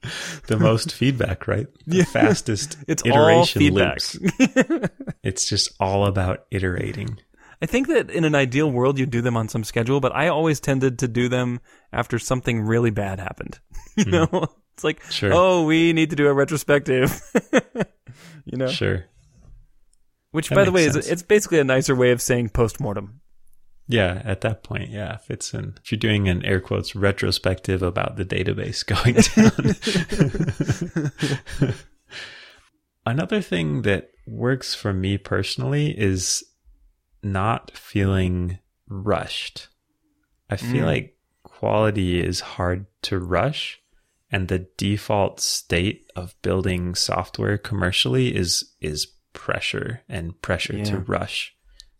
the 0.47 0.57
most 0.57 0.91
feedback, 0.93 1.47
right? 1.47 1.67
The 1.87 1.97
Yeah. 1.97 2.03
fastest 2.05 2.77
It's 2.87 3.03
all 3.03 3.11
iteration 3.11 3.59
feedback. 3.59 3.99
loops. 4.13 4.89
It's 5.23 5.47
just 5.47 5.69
all 5.79 6.05
about 6.05 6.45
iterating. 6.51 7.17
I 7.61 7.65
think 7.65 7.87
that 7.87 8.09
in 8.11 8.25
an 8.25 8.35
ideal 8.35 8.69
world 8.69 8.99
you'd 8.99 9.09
do 9.09 9.21
them 9.21 9.37
on 9.37 9.47
some 9.47 9.63
schedule, 9.63 10.01
but 10.01 10.13
I 10.13 10.27
always 10.27 10.59
tended 10.59 10.99
to 10.99 11.07
do 11.07 11.29
them 11.29 11.61
after 11.93 12.19
something 12.19 12.61
really 12.61 12.91
bad 12.91 13.19
happened. 13.19 13.59
you 13.95 14.03
hmm. 14.05 14.11
know? 14.11 14.47
It's 14.73 14.83
like, 14.83 15.01
Sure. 15.11 15.31
oh, 15.33 15.63
we 15.65 15.93
need 15.93 16.09
to 16.09 16.15
do 16.15 16.27
a 16.27 16.33
retrospective. 16.33 17.21
you 18.45 18.57
know? 18.57 18.67
Sure. 18.67 19.05
Which 20.31 20.49
That 20.49 20.55
by 20.55 20.65
the 20.65 20.71
way 20.71 20.85
makes 20.87 20.95
is 20.97 21.07
it's 21.07 21.21
basically 21.21 21.59
a 21.59 21.63
nicer 21.63 21.95
way 21.95 22.11
of 22.11 22.21
saying 22.21 22.49
postmortem. 22.49 23.21
Yeah, 23.87 24.21
at 24.23 24.41
that 24.41 24.63
point, 24.63 24.89
yeah, 24.89 25.15
if 25.15 25.29
it's 25.29 25.53
an 25.53 25.77
if 25.83 25.91
you're 25.91 25.99
doing 25.99 26.29
an 26.29 26.43
air 26.45 26.61
quotes 26.61 26.95
retrospective 26.95 27.81
about 27.83 28.15
the 28.15 28.23
database 28.25 28.85
going 28.85 29.15
down. 31.63 31.73
Another 33.05 33.41
thing 33.41 33.81
that 33.81 34.11
works 34.25 34.73
for 34.73 34.93
me 34.93 35.17
personally 35.17 35.97
is 35.99 36.43
not 37.21 37.71
feeling 37.75 38.59
rushed. 38.87 39.67
I 40.49 40.55
feel 40.55 40.83
Mm. 40.83 40.87
like 40.87 41.17
quality 41.43 42.21
is 42.21 42.39
hard 42.41 42.85
to 43.03 43.19
rush 43.19 43.81
and 44.31 44.47
the 44.47 44.67
default 44.77 45.39
state 45.39 46.09
of 46.15 46.35
building 46.41 46.95
software 46.95 47.57
commercially 47.57 48.33
is 48.35 48.71
is 48.79 49.07
pressure 49.33 50.01
and 50.07 50.39
pressure 50.41 50.83
to 50.85 50.97
rush. 50.99 51.52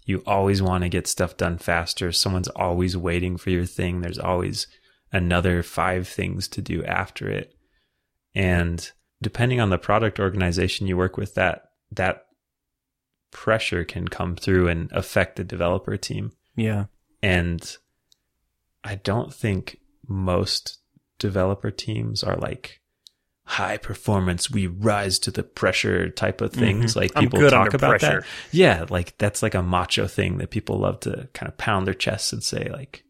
You 0.06 0.24
always 0.26 0.62
want 0.62 0.84
to 0.84 0.90
get 0.90 1.08
stuff 1.08 1.38
done 1.38 1.58
faster. 1.58 2.12
Someone's 2.12 2.50
always 2.50 2.98
waiting 2.98 3.38
for 3.38 3.50
your 3.50 3.66
thing. 3.66 4.02
There's 4.02 4.20
always 4.20 4.68
another 5.12 5.64
five 5.64 6.08
things 6.08 6.48
to 6.50 6.62
do 6.62 6.84
after 6.84 7.30
it. 7.30 7.56
And 8.36 8.92
depending 9.22 9.60
on 9.60 9.70
the 9.70 9.78
product 9.78 10.20
organization 10.20 10.88
you 10.88 10.98
work 10.98 11.18
with, 11.18 11.36
that 11.36 11.70
that 11.92 12.26
pressure 13.32 13.84
can 13.84 14.08
come 14.08 14.36
through 14.36 14.68
and 14.68 14.92
affect 14.92 15.36
the 15.38 15.44
developer 15.44 15.98
team. 15.98 16.32
Yeah. 16.56 16.86
And 17.22 17.78
I 18.84 18.96
don't 18.96 19.34
think 19.34 19.78
most 20.08 20.80
developer 21.20 21.72
teams 21.72 22.24
are 22.24 22.36
like 22.36 22.82
high 23.46 23.78
performance, 23.78 24.50
we 24.50 24.68
rise 24.68 25.20
to 25.20 25.32
the 25.32 25.44
pressure 25.44 26.10
type 26.10 26.42
of 26.42 26.54
things. 26.54 26.94
Mhm. 26.94 26.96
Like 26.96 27.16
people 27.16 27.50
talk 27.50 27.74
about 27.74 28.00
pressure. 28.00 28.22
that. 28.22 28.28
Yeah, 28.52 28.86
like 28.90 29.18
that's 29.18 29.44
like 29.44 29.54
a 29.54 29.62
macho 29.62 30.08
thing 30.08 30.38
that 30.38 30.50
people 30.50 30.80
love 30.80 31.00
to 31.02 31.28
kind 31.34 31.50
of 31.50 31.58
pound 31.58 31.86
their 31.86 31.94
chests 31.94 32.32
and 32.32 32.44
say 32.44 32.70
like 32.72 33.04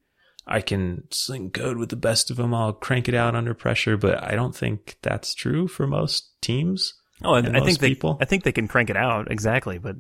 I 0.46 0.62
can 0.62 1.04
sling 1.12 1.52
code 1.52 1.78
with 1.78 1.90
the 1.90 1.96
best 1.96 2.30
of 2.32 2.38
them. 2.38 2.54
I'll 2.54 2.74
crank 2.74 3.08
it 3.08 3.16
out 3.16 3.36
under 3.36 3.54
pressure, 3.54 3.96
but 3.96 4.24
I 4.24 4.36
don't 4.36 4.56
think 4.56 4.98
that's 5.02 5.34
true 5.34 5.68
for 5.68 5.88
most 5.88 6.30
teams. 6.42 6.96
Oh, 7.24 7.36
I 7.36 7.42
think 7.62 7.80
they, 7.80 7.90
people? 7.90 8.18
I 8.20 8.26
think 8.26 8.44
they 8.44 8.52
can 8.52 8.68
crank 8.68 8.90
it 8.90 8.98
out 8.98 9.32
exactly, 9.32 9.78
but 9.78 9.96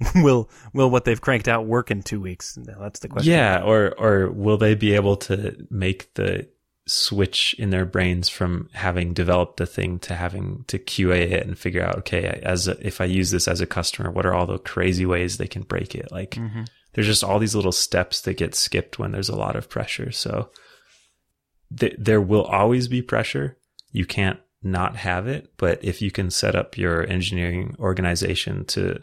will 0.16 0.50
will 0.72 0.90
what 0.90 1.04
they've 1.04 1.20
cranked 1.20 1.46
out 1.46 1.66
work 1.66 1.90
in 1.90 2.02
two 2.02 2.20
weeks? 2.20 2.58
That's 2.80 3.00
the 3.00 3.08
question. 3.08 3.32
Yeah, 3.32 3.62
or 3.62 3.94
or 3.98 4.30
will 4.30 4.56
they 4.56 4.74
be 4.74 4.94
able 4.94 5.16
to 5.18 5.66
make 5.70 6.12
the 6.14 6.48
switch 6.88 7.54
in 7.58 7.70
their 7.70 7.84
brains 7.84 8.28
from 8.28 8.68
having 8.72 9.12
developed 9.12 9.60
a 9.60 9.66
thing 9.66 9.98
to 10.00 10.14
having 10.14 10.64
to 10.68 10.78
QA 10.78 11.20
it 11.32 11.46
and 11.46 11.58
figure 11.58 11.82
out 11.84 11.96
okay, 11.98 12.40
as 12.42 12.66
a, 12.66 12.76
if 12.86 13.00
I 13.00 13.04
use 13.04 13.30
this 13.30 13.46
as 13.46 13.60
a 13.60 13.66
customer, 13.66 14.10
what 14.10 14.26
are 14.26 14.34
all 14.34 14.46
the 14.46 14.58
crazy 14.58 15.04
ways 15.06 15.36
they 15.36 15.46
can 15.46 15.62
break 15.62 15.94
it? 15.94 16.10
Like 16.10 16.32
Mhm. 16.32 16.66
there's 16.94 17.06
just 17.06 17.22
all 17.22 17.38
these 17.38 17.54
little 17.54 17.72
steps 17.72 18.20
that 18.22 18.38
get 18.38 18.54
skipped 18.54 18.98
when 18.98 19.12
there's 19.12 19.28
a 19.28 19.36
lot 19.36 19.54
of 19.56 19.68
pressure. 19.68 20.10
So 20.10 20.50
th- 21.78 21.96
there 21.98 22.20
will 22.20 22.44
always 22.44 22.88
be 22.88 23.02
pressure. 23.02 23.58
You 23.92 24.06
can't 24.06 24.40
not 24.62 24.96
have 24.96 25.28
it, 25.28 25.52
but 25.56 25.78
if 25.84 26.00
you 26.02 26.10
can 26.10 26.30
set 26.30 26.56
up 26.56 26.76
your 26.78 27.06
engineering 27.06 27.76
organization 27.78 28.64
to 28.66 29.00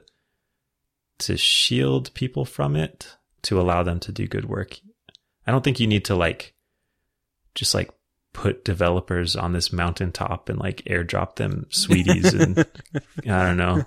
to 1.19 1.37
shield 1.37 2.13
people 2.13 2.43
from 2.43 2.75
it, 2.75 3.15
to 3.43 3.61
allow 3.61 3.83
them 3.83 3.99
to 4.01 4.11
do 4.11 4.27
good 4.27 4.45
work. 4.45 4.79
I 5.47 5.51
don't 5.51 5.63
think 5.63 5.79
you 5.79 5.87
need 5.87 6.03
to 6.05 6.15
like 6.15 6.54
just 7.55 7.73
like 7.73 7.89
put 8.33 8.63
developers 8.65 9.35
on 9.35 9.53
this 9.53 9.71
mountaintop 9.71 10.49
and 10.49 10.59
like 10.59 10.83
airdrop 10.87 11.35
them 11.37 11.65
sweeties 11.69 12.33
and 12.33 12.59
I 13.27 13.43
don't 13.43 13.57
know 13.57 13.85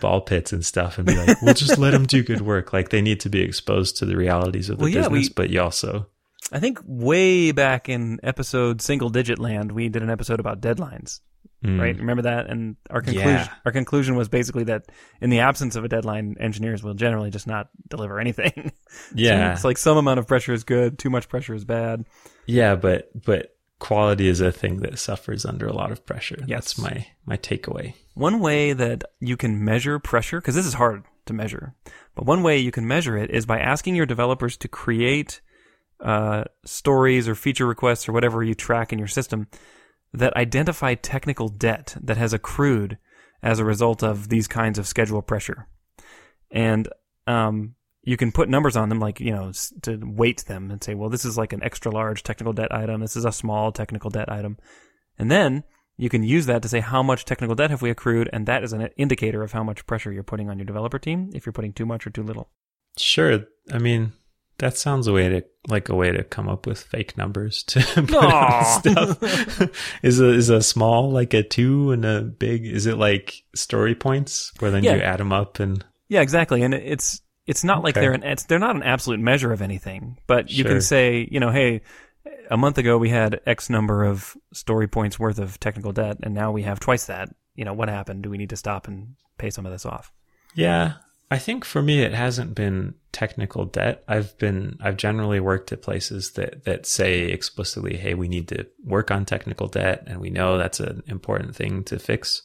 ball 0.00 0.20
pits 0.20 0.52
and 0.52 0.64
stuff 0.64 0.98
and 0.98 1.06
be 1.06 1.14
like, 1.16 1.42
we'll 1.42 1.54
just 1.54 1.78
let 1.78 1.90
them 1.90 2.06
do 2.06 2.22
good 2.22 2.40
work. 2.40 2.72
Like 2.72 2.88
they 2.90 3.02
need 3.02 3.20
to 3.20 3.28
be 3.28 3.40
exposed 3.40 3.96
to 3.98 4.06
the 4.06 4.16
realities 4.16 4.68
of 4.70 4.78
the 4.78 4.82
Well, 4.84 4.88
yeah, 4.92 5.08
business, 5.08 5.28
we- 5.28 5.34
but 5.34 5.50
you 5.50 5.60
also 5.60 6.06
I 6.50 6.58
think 6.60 6.80
way 6.84 7.52
back 7.52 7.88
in 7.88 8.18
episode 8.22 8.80
single 8.82 9.08
digit 9.10 9.38
land, 9.38 9.72
we 9.72 9.88
did 9.88 10.02
an 10.02 10.10
episode 10.10 10.38
about 10.40 10.60
deadlines, 10.60 11.20
Mm. 11.64 11.80
right? 11.80 11.96
Remember 11.96 12.22
that? 12.22 12.48
And 12.48 12.76
our 12.90 13.00
conclusion, 13.00 13.28
Yeah. 13.30 13.48
our 13.64 13.72
conclusion 13.72 14.16
was 14.16 14.28
basically 14.28 14.64
that 14.64 14.86
in 15.20 15.30
the 15.30 15.40
absence 15.40 15.76
of 15.76 15.84
a 15.84 15.88
deadline, 15.88 16.36
engineers 16.40 16.82
will 16.82 16.94
generally 16.94 17.30
just 17.30 17.46
not 17.46 17.68
deliver 17.88 18.18
anything. 18.18 18.72
Yeah, 19.14 19.52
it's 19.54 19.64
like 19.64 19.78
some 19.78 19.96
amount 19.96 20.18
of 20.18 20.26
pressure 20.26 20.52
is 20.52 20.64
good, 20.64 20.98
too 20.98 21.08
much 21.08 21.28
pressure 21.28 21.54
is 21.54 21.64
bad. 21.64 22.04
yeah, 22.46 22.74
but 22.74 23.10
but 23.24 23.56
quality 23.78 24.28
is 24.28 24.40
a 24.40 24.52
thing 24.52 24.76
that 24.78 24.98
suffers 24.98 25.44
under 25.44 25.66
a 25.66 25.72
lot 25.72 25.90
of 25.92 26.04
pressure. 26.06 26.36
Yes. 26.46 26.74
That's 26.74 26.78
my 26.78 27.06
my 27.24 27.36
takeaway. 27.36 27.94
One 28.14 28.40
way 28.40 28.72
that 28.74 29.04
you 29.20 29.36
can 29.36 29.64
measure 29.64 29.98
pressure, 29.98 30.40
because 30.40 30.54
this 30.54 30.66
is 30.66 30.74
hard 30.74 31.04
to 31.26 31.32
measure, 31.32 31.74
but 32.14 32.26
one 32.26 32.42
way 32.42 32.58
you 32.58 32.70
can 32.70 32.86
measure 32.86 33.16
it 33.16 33.30
is 33.30 33.46
by 33.46 33.58
asking 33.60 33.94
your 33.96 34.06
developers 34.06 34.56
to 34.58 34.68
create 34.68 35.40
uh, 36.00 36.44
stories 36.64 37.28
or 37.28 37.34
feature 37.34 37.66
requests 37.66 38.08
or 38.08 38.12
whatever 38.12 38.42
you 38.42 38.54
track 38.54 38.92
in 38.92 38.98
your 38.98 39.08
system 39.08 39.46
that 40.12 40.36
identify 40.36 40.94
technical 40.94 41.48
debt 41.48 41.96
that 42.00 42.16
has 42.16 42.32
accrued 42.32 42.98
as 43.42 43.58
a 43.58 43.64
result 43.64 44.02
of 44.02 44.28
these 44.28 44.46
kinds 44.46 44.78
of 44.78 44.86
schedule 44.86 45.22
pressure. 45.22 45.66
And 46.50 46.88
um, 47.26 47.74
you 48.02 48.16
can 48.16 48.32
put 48.32 48.48
numbers 48.48 48.76
on 48.76 48.88
them, 48.88 49.00
like, 49.00 49.20
you 49.20 49.32
know, 49.32 49.52
to 49.82 49.98
weight 50.02 50.44
them 50.46 50.70
and 50.70 50.82
say, 50.82 50.94
well, 50.94 51.08
this 51.08 51.24
is 51.24 51.38
like 51.38 51.52
an 51.52 51.62
extra 51.62 51.90
large 51.90 52.22
technical 52.22 52.52
debt 52.52 52.72
item. 52.72 53.00
This 53.00 53.16
is 53.16 53.24
a 53.24 53.32
small 53.32 53.72
technical 53.72 54.10
debt 54.10 54.30
item. 54.30 54.58
And 55.18 55.30
then 55.30 55.64
you 55.96 56.08
can 56.08 56.22
use 56.22 56.46
that 56.46 56.62
to 56.62 56.68
say 56.68 56.80
how 56.80 57.02
much 57.02 57.24
technical 57.24 57.54
debt 57.54 57.70
have 57.70 57.82
we 57.82 57.90
accrued, 57.90 58.28
and 58.32 58.46
that 58.46 58.64
is 58.64 58.72
an 58.72 58.88
indicator 58.96 59.42
of 59.42 59.52
how 59.52 59.62
much 59.62 59.86
pressure 59.86 60.12
you're 60.12 60.22
putting 60.22 60.50
on 60.50 60.58
your 60.58 60.64
developer 60.64 60.98
team 60.98 61.30
if 61.34 61.46
you're 61.46 61.52
putting 61.52 61.72
too 61.72 61.86
much 61.86 62.06
or 62.06 62.10
too 62.10 62.22
little. 62.22 62.50
Sure. 62.98 63.44
I 63.72 63.78
mean, 63.78 64.12
that 64.62 64.78
sounds 64.78 65.06
a 65.08 65.12
way 65.12 65.28
to 65.28 65.44
like 65.68 65.88
a 65.88 65.94
way 65.94 66.10
to 66.12 66.22
come 66.24 66.48
up 66.48 66.66
with 66.66 66.80
fake 66.80 67.18
numbers 67.18 67.62
to 67.64 67.80
put 68.06 68.14
on 68.14 68.64
stuff. 68.64 69.70
is 70.02 70.20
a 70.20 70.28
is 70.30 70.48
a 70.48 70.62
small 70.62 71.10
like 71.10 71.34
a 71.34 71.42
two 71.42 71.90
and 71.90 72.04
a 72.04 72.22
big? 72.22 72.64
Is 72.64 72.86
it 72.86 72.96
like 72.96 73.42
story 73.54 73.94
points 73.94 74.52
where 74.60 74.70
then 74.70 74.84
Yeah. 74.84 74.94
you 74.94 75.02
add 75.02 75.18
them 75.20 75.32
up 75.32 75.58
and 75.60 75.84
Yeah, 76.08 76.20
exactly. 76.20 76.62
And 76.62 76.74
it's 76.74 77.20
it's 77.46 77.64
not 77.64 77.82
like 77.82 77.94
they're 77.96 78.12
an 78.12 78.22
it's 78.22 78.44
they're 78.44 78.58
not 78.60 78.76
an 78.76 78.82
absolute 78.84 79.18
measure 79.20 79.52
of 79.52 79.60
anything, 79.62 80.16
but 80.26 80.50
you 80.50 80.62
Sure. 80.62 80.72
can 80.72 80.80
say, 80.80 81.26
you 81.30 81.40
know, 81.40 81.50
hey, 81.50 81.80
a 82.50 82.56
month 82.56 82.78
ago 82.78 82.98
we 82.98 83.08
had 83.10 83.40
X 83.46 83.68
number 83.68 84.04
of 84.04 84.36
story 84.52 84.86
points 84.86 85.18
worth 85.18 85.40
of 85.40 85.58
technical 85.58 85.92
debt, 85.92 86.18
and 86.22 86.34
now 86.34 86.52
we 86.52 86.62
have 86.62 86.78
twice 86.78 87.06
that. 87.06 87.28
You 87.56 87.64
know, 87.64 87.74
what 87.74 87.88
happened? 87.88 88.22
Do 88.22 88.30
we 88.30 88.38
need 88.38 88.50
to 88.50 88.56
stop 88.56 88.86
and 88.88 89.16
pay 89.38 89.50
some 89.50 89.66
of 89.66 89.72
this 89.72 89.84
off? 89.84 90.12
Yeah, 90.54 90.92
I 91.32 91.38
think 91.38 91.64
for 91.64 91.80
me 91.82 92.02
it 92.02 92.12
hasn't 92.12 92.54
been 92.54 92.94
technical 93.10 93.64
debt. 93.64 94.04
I've 94.06 94.36
been 94.38 94.76
I've 94.82 94.98
generally 94.98 95.40
worked 95.40 95.72
at 95.72 95.80
places 95.80 96.32
that 96.32 96.64
that 96.64 96.84
say 96.84 97.22
explicitly, 97.22 97.96
"Hey, 97.96 98.12
we 98.12 98.28
need 98.28 98.48
to 98.48 98.66
work 98.84 99.10
on 99.10 99.24
technical 99.24 99.66
debt 99.66 100.04
and 100.06 100.20
we 100.20 100.28
know 100.28 100.58
that's 100.58 100.78
an 100.80 101.02
important 101.06 101.56
thing 101.56 101.84
to 101.84 101.98
fix." 101.98 102.42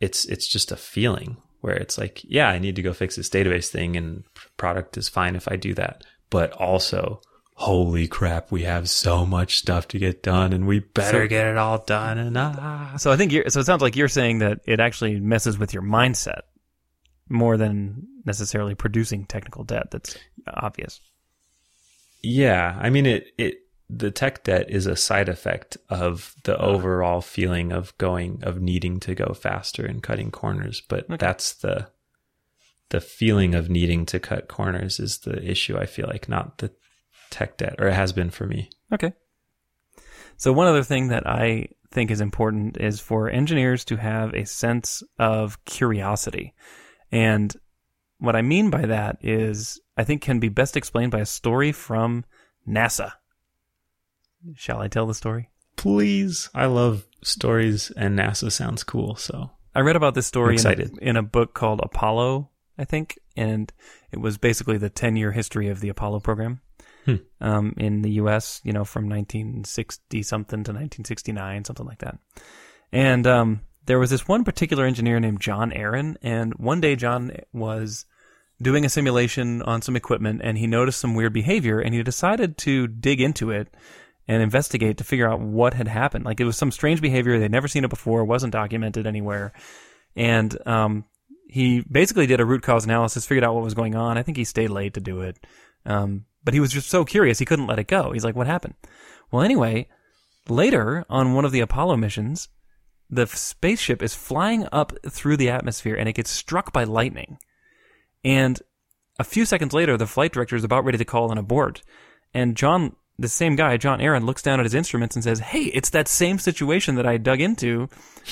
It's 0.00 0.24
it's 0.24 0.48
just 0.48 0.72
a 0.72 0.76
feeling 0.76 1.36
where 1.60 1.76
it's 1.76 1.96
like, 1.96 2.22
"Yeah, 2.24 2.48
I 2.48 2.58
need 2.58 2.74
to 2.76 2.82
go 2.82 2.92
fix 2.92 3.14
this 3.14 3.30
database 3.30 3.68
thing 3.68 3.96
and 3.96 4.24
product 4.56 4.96
is 4.96 5.08
fine 5.08 5.36
if 5.36 5.46
I 5.46 5.54
do 5.54 5.72
that." 5.74 6.02
But 6.28 6.50
also, 6.54 7.20
holy 7.54 8.08
crap, 8.08 8.50
we 8.50 8.64
have 8.64 8.90
so 8.90 9.24
much 9.24 9.58
stuff 9.58 9.86
to 9.88 9.98
get 10.00 10.24
done 10.24 10.52
and 10.52 10.66
we 10.66 10.80
better 10.80 11.22
So- 11.22 11.28
get 11.28 11.46
it 11.46 11.56
all 11.56 11.78
done 11.78 12.18
and 12.18 12.36
ah. 12.36 12.96
So 12.98 13.12
I 13.12 13.16
think 13.16 13.30
you're, 13.30 13.48
so. 13.48 13.60
It 13.60 13.66
sounds 13.66 13.82
like 13.82 13.94
you're 13.94 14.08
saying 14.08 14.40
that 14.40 14.58
it 14.66 14.80
actually 14.80 15.20
messes 15.20 15.56
with 15.56 15.72
your 15.72 15.84
mindset 15.84 16.40
more 17.28 17.56
than 17.56 18.06
necessarily 18.24 18.74
producing 18.74 19.24
technical 19.24 19.64
debt. 19.64 19.90
That's 19.90 20.16
obvious. 20.46 21.00
Yeah, 22.22 22.78
I 22.80 22.90
mean 22.90 23.06
it 23.06 23.28
it 23.38 23.58
the 23.90 24.10
tech 24.10 24.44
debt 24.44 24.70
is 24.70 24.86
a 24.86 24.96
side 24.96 25.28
effect 25.28 25.76
of 25.90 26.34
the 26.44 26.56
ah. 26.58 26.64
overall 26.64 27.20
feeling 27.20 27.70
of 27.72 27.96
going 27.98 28.42
of 28.42 28.60
needing 28.60 28.98
to 29.00 29.14
go 29.14 29.34
faster 29.34 29.84
and 29.84 30.02
cutting 30.02 30.30
corners, 30.30 30.82
but 30.88 31.04
Okay. 31.04 31.16
that's 31.18 31.52
the 31.52 31.88
the 32.90 33.00
feeling 33.00 33.54
of 33.54 33.68
needing 33.68 34.06
to 34.06 34.20
cut 34.20 34.48
corners 34.48 35.00
is 35.00 35.18
the 35.18 35.42
issue 35.42 35.76
I 35.76 35.86
feel 35.86 36.06
like 36.06 36.28
not 36.28 36.58
the 36.58 36.70
tech 37.30 37.56
debt 37.56 37.76
or 37.78 37.88
it 37.88 37.94
has 37.94 38.12
been 38.12 38.30
for 38.30 38.46
me. 38.46 38.70
Okay. 38.92 39.12
So 40.36 40.52
one 40.52 40.66
other 40.66 40.82
thing 40.82 41.08
that 41.08 41.26
I 41.26 41.68
think 41.90 42.10
is 42.10 42.20
important 42.20 42.76
is 42.76 43.00
for 43.00 43.30
engineers 43.30 43.84
to 43.86 43.96
have 43.96 44.34
a 44.34 44.44
sense 44.44 45.02
of 45.18 45.64
curiosity. 45.64 46.54
And 47.14 47.54
what 48.18 48.34
I 48.34 48.42
mean 48.42 48.70
by 48.70 48.86
that 48.86 49.18
is 49.22 49.80
I 49.96 50.04
think 50.04 50.20
can 50.20 50.40
be 50.40 50.48
best 50.48 50.76
explained 50.76 51.12
by 51.12 51.20
a 51.20 51.26
story 51.26 51.70
from 51.70 52.24
NASA. 52.68 53.12
Shall 54.56 54.80
I 54.80 54.88
tell 54.88 55.06
the 55.06 55.14
story? 55.14 55.50
Please. 55.76 56.50
I 56.54 56.66
love 56.66 57.06
stories 57.22 57.90
and 57.96 58.18
NASA 58.18 58.50
sounds 58.50 58.82
cool, 58.84 59.14
so 59.16 59.50
I 59.74 59.80
read 59.80 59.96
about 59.96 60.14
this 60.14 60.26
story 60.26 60.56
in 60.56 60.66
a, 60.66 60.88
in 61.00 61.16
a 61.16 61.22
book 61.22 61.54
called 61.54 61.80
Apollo, 61.82 62.50
I 62.76 62.84
think, 62.84 63.18
and 63.36 63.72
it 64.12 64.20
was 64.20 64.36
basically 64.36 64.76
the 64.76 64.90
10 64.90 65.16
year 65.16 65.32
history 65.32 65.68
of 65.68 65.80
the 65.80 65.88
Apollo 65.88 66.20
program 66.20 66.60
Hmm. 67.04 67.16
um, 67.40 67.74
in 67.76 68.00
the 68.00 68.12
U.S., 68.12 68.62
you 68.64 68.72
know, 68.72 68.84
from 68.84 69.10
1960 69.10 70.22
something 70.22 70.64
to 70.64 70.70
1969, 70.72 71.64
something 71.66 71.84
like 71.84 71.98
that. 71.98 72.18
And 72.92 73.26
um, 73.26 73.60
there 73.86 73.98
was 73.98 74.10
this 74.10 74.26
one 74.26 74.44
particular 74.44 74.84
engineer 74.84 75.20
named 75.20 75.40
John 75.40 75.72
Aaron, 75.72 76.16
and 76.22 76.54
one 76.54 76.80
day 76.80 76.96
John 76.96 77.36
was 77.52 78.06
doing 78.62 78.84
a 78.84 78.88
simulation 78.88 79.62
on 79.62 79.82
some 79.82 79.96
equipment 79.96 80.40
and 80.42 80.56
he 80.56 80.66
noticed 80.66 81.00
some 81.00 81.14
weird 81.14 81.32
behavior 81.32 81.80
and 81.80 81.92
he 81.94 82.02
decided 82.02 82.56
to 82.56 82.86
dig 82.86 83.20
into 83.20 83.50
it 83.50 83.68
and 84.28 84.42
investigate 84.42 84.98
to 84.98 85.04
figure 85.04 85.30
out 85.30 85.40
what 85.40 85.74
had 85.74 85.88
happened. 85.88 86.24
Like 86.24 86.40
it 86.40 86.44
was 86.44 86.56
some 86.56 86.70
strange 86.70 87.00
behavior. 87.00 87.38
They'd 87.38 87.50
never 87.50 87.68
seen 87.68 87.84
it 87.84 87.90
before, 87.90 88.24
wasn't 88.24 88.52
documented 88.52 89.06
anywhere. 89.06 89.52
And 90.16 90.56
um, 90.66 91.04
he 91.48 91.80
basically 91.80 92.26
did 92.26 92.40
a 92.40 92.44
root 92.44 92.62
cause 92.62 92.84
analysis, 92.84 93.26
figured 93.26 93.44
out 93.44 93.54
what 93.54 93.64
was 93.64 93.74
going 93.74 93.94
on. 93.96 94.16
I 94.16 94.22
think 94.22 94.36
he 94.36 94.44
stayed 94.44 94.70
late 94.70 94.94
to 94.94 95.00
do 95.00 95.20
it. 95.20 95.36
Um, 95.84 96.24
but 96.42 96.54
he 96.54 96.60
was 96.60 96.72
just 96.72 96.88
so 96.88 97.04
curious, 97.04 97.38
he 97.38 97.44
couldn't 97.44 97.66
let 97.66 97.78
it 97.78 97.88
go. 97.88 98.12
He's 98.12 98.24
like, 98.24 98.36
what 98.36 98.46
happened? 98.46 98.74
Well, 99.30 99.42
anyway, 99.42 99.88
later 100.48 101.04
on 101.10 101.34
one 101.34 101.44
of 101.44 101.52
the 101.52 101.60
Apollo 101.60 101.96
missions, 101.96 102.48
the 103.10 103.26
spaceship 103.26 104.02
is 104.02 104.14
flying 104.14 104.66
up 104.72 104.92
through 105.08 105.36
the 105.36 105.50
atmosphere 105.50 105.94
and 105.94 106.08
it 106.08 106.14
gets 106.14 106.30
struck 106.30 106.72
by 106.72 106.84
lightning. 106.84 107.38
And 108.24 108.60
a 109.18 109.24
few 109.24 109.44
seconds 109.44 109.72
later, 109.72 109.96
the 109.96 110.06
flight 110.06 110.32
director 110.32 110.56
is 110.56 110.64
about 110.64 110.84
ready 110.84 110.98
to 110.98 111.04
call 111.04 111.30
an 111.30 111.38
abort. 111.38 111.82
And 112.32 112.56
John, 112.56 112.96
the 113.18 113.28
same 113.28 113.54
guy, 113.54 113.76
John 113.76 114.00
Aaron, 114.00 114.26
looks 114.26 114.42
down 114.42 114.58
at 114.58 114.66
his 114.66 114.74
instruments 114.74 115.14
and 115.14 115.22
says, 115.22 115.38
Hey, 115.38 115.64
it's 115.64 115.90
that 115.90 116.08
same 116.08 116.38
situation 116.38 116.96
that 116.96 117.06
I 117.06 117.16
dug 117.16 117.40
into 117.40 117.88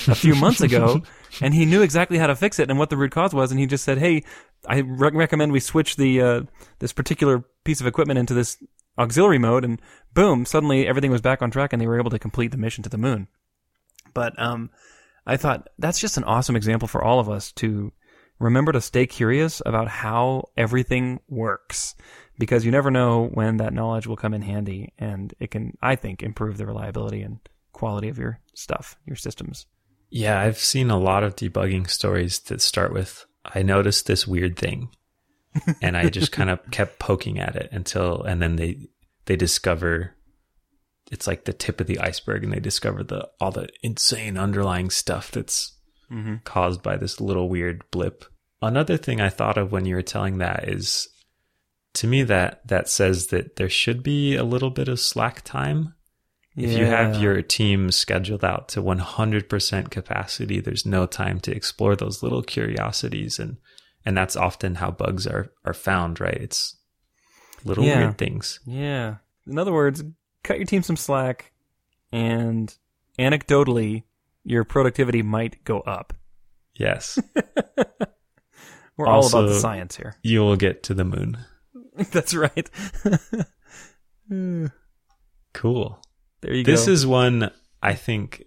a 0.07 0.15
few 0.15 0.35
months 0.35 0.61
ago. 0.61 1.01
And 1.41 1.55
he 1.55 1.65
knew 1.65 1.81
exactly 1.81 2.19
how 2.19 2.27
to 2.27 2.35
fix 2.35 2.59
it 2.59 2.69
and 2.69 2.77
what 2.77 2.91
the 2.91 2.95
root 2.95 3.11
cause 3.11 3.33
was. 3.33 3.49
And 3.49 3.59
he 3.59 3.65
just 3.65 3.83
said, 3.83 3.97
Hey, 3.97 4.23
I 4.67 4.77
re- 4.77 5.09
recommend 5.11 5.51
we 5.51 5.59
switch 5.59 5.95
the, 5.95 6.21
uh, 6.21 6.41
this 6.77 6.93
particular 6.93 7.43
piece 7.63 7.81
of 7.81 7.87
equipment 7.87 8.19
into 8.19 8.35
this 8.35 8.63
auxiliary 8.99 9.39
mode. 9.39 9.65
And 9.65 9.81
boom, 10.13 10.45
suddenly 10.45 10.87
everything 10.87 11.09
was 11.09 11.21
back 11.21 11.41
on 11.41 11.49
track 11.49 11.73
and 11.73 11.81
they 11.81 11.87
were 11.87 11.97
able 11.97 12.11
to 12.11 12.19
complete 12.19 12.51
the 12.51 12.57
mission 12.57 12.83
to 12.83 12.89
the 12.89 12.99
moon. 12.99 13.29
But, 14.13 14.39
um, 14.39 14.69
I 15.25 15.37
thought 15.37 15.69
that's 15.79 15.99
just 15.99 16.17
an 16.17 16.25
awesome 16.25 16.55
example 16.55 16.87
for 16.87 17.03
all 17.03 17.19
of 17.19 17.29
us 17.29 17.51
to 17.53 17.93
remember 18.39 18.71
to 18.71 18.81
stay 18.81 19.05
curious 19.05 19.61
about 19.65 19.87
how 19.87 20.49
everything 20.57 21.19
works 21.29 21.95
because 22.37 22.65
you 22.65 22.71
never 22.71 22.91
know 22.91 23.27
when 23.27 23.57
that 23.57 23.73
knowledge 23.73 24.07
will 24.07 24.15
come 24.15 24.33
in 24.33 24.41
handy 24.41 24.93
and 24.97 25.33
it 25.39 25.51
can, 25.51 25.77
I 25.81 25.95
think, 25.95 26.23
improve 26.23 26.57
the 26.57 26.65
reliability 26.65 27.21
and 27.21 27.39
quality 27.71 28.09
of 28.09 28.17
your 28.17 28.39
stuff, 28.53 28.97
your 29.05 29.15
systems. 29.15 29.65
Yeah, 30.09 30.39
I've 30.39 30.59
seen 30.59 30.89
a 30.89 30.99
lot 30.99 31.23
of 31.23 31.35
debugging 31.35 31.89
stories 31.89 32.39
that 32.41 32.61
start 32.61 32.93
with 32.93 33.25
I 33.45 33.61
noticed 33.61 34.07
this 34.07 34.27
weird 34.27 34.57
thing 34.57 34.89
and 35.81 35.97
I 35.97 36.09
just 36.09 36.31
kind 36.31 36.49
of 36.49 36.59
kept 36.71 36.99
poking 36.99 37.39
at 37.39 37.55
it 37.55 37.69
until 37.71 38.23
and 38.23 38.41
then 38.41 38.55
they 38.55 38.89
they 39.25 39.35
discover 39.35 40.15
it's 41.13 41.27
like 41.27 41.45
the 41.45 41.53
tip 41.53 41.79
of 41.79 41.87
the 41.87 41.99
iceberg 41.99 42.43
and 42.43 42.51
they 42.51 42.59
discover 42.59 43.03
the 43.03 43.29
all 43.39 43.51
the 43.51 43.69
insane 43.81 44.37
underlying 44.37 44.89
stuff 44.89 45.31
that's 45.31 45.77
Mm-hmm. 46.11 46.35
caused 46.43 46.83
by 46.83 46.95
this 46.97 47.19
little 47.21 47.49
weird 47.49 47.83
blip. 47.89 48.25
Another 48.61 48.97
thing 48.97 49.19
I 49.19 49.29
thought 49.29 49.57
of 49.57 49.71
when 49.71 49.85
you 49.85 49.95
were 49.95 50.03
telling 50.03 50.37
that 50.39 50.67
is 50.69 51.07
to 51.95 52.05
me 52.07 52.21
that 52.23 52.67
that 52.67 52.87
says 52.87 53.27
that 53.27 53.55
there 53.55 53.69
should 53.69 54.03
be 54.03 54.35
a 54.35 54.43
little 54.43 54.69
bit 54.69 54.87
of 54.89 54.99
slack 54.99 55.41
time 55.43 55.95
if 56.55 56.69
you 56.77 56.85
have 56.85 57.19
your 57.19 57.41
team 57.41 57.89
scheduled 57.89 58.45
out 58.45 58.67
to 58.69 58.83
100% 58.83 59.89
capacity, 59.89 60.59
there's 60.59 60.85
no 60.85 61.07
time 61.07 61.39
to 61.39 61.51
explore 61.55 61.95
those 61.95 62.21
little 62.21 62.43
curiosities. 62.43 63.39
And, 63.39 63.57
and 64.05 64.15
that's 64.15 64.35
often 64.35 64.75
how 64.75 64.91
bugs 64.91 65.25
are, 65.25 65.49
are 65.65 65.73
found, 65.73 66.19
right? 66.19 66.37
It's 66.37 66.77
little 67.65 67.83
Yeah. 67.83 67.97
weird 67.97 68.19
things. 68.19 68.59
Yeah. 68.67 69.15
In 69.47 69.57
other 69.57 69.73
words, 69.73 70.03
cut 70.43 70.57
your 70.57 70.65
team 70.65 70.83
some 70.83 70.97
slack 70.97 71.51
and 72.11 72.75
anecdotally, 73.17 74.03
your 74.43 74.63
productivity 74.63 75.21
might 75.21 75.63
go 75.63 75.79
up. 75.81 76.13
Yes. 76.75 77.17
We're 78.97 79.07
all 79.07 79.25
about 79.27 79.47
the 79.47 79.59
science 79.59 79.95
here. 79.95 80.15
you 80.21 80.41
will 80.41 80.55
get 80.55 80.83
to 80.83 80.93
the 80.93 81.03
moon. 81.05 81.37
That's 82.11 82.33
right. 82.33 82.69
Cool. 85.53 86.01
there 86.41 86.53
you 86.53 86.63
This 86.63 86.81
go. 86.85 86.85
This 86.85 86.87
is 87.01 87.05
one 87.07 87.51
I 87.81 87.93
think 87.93 88.43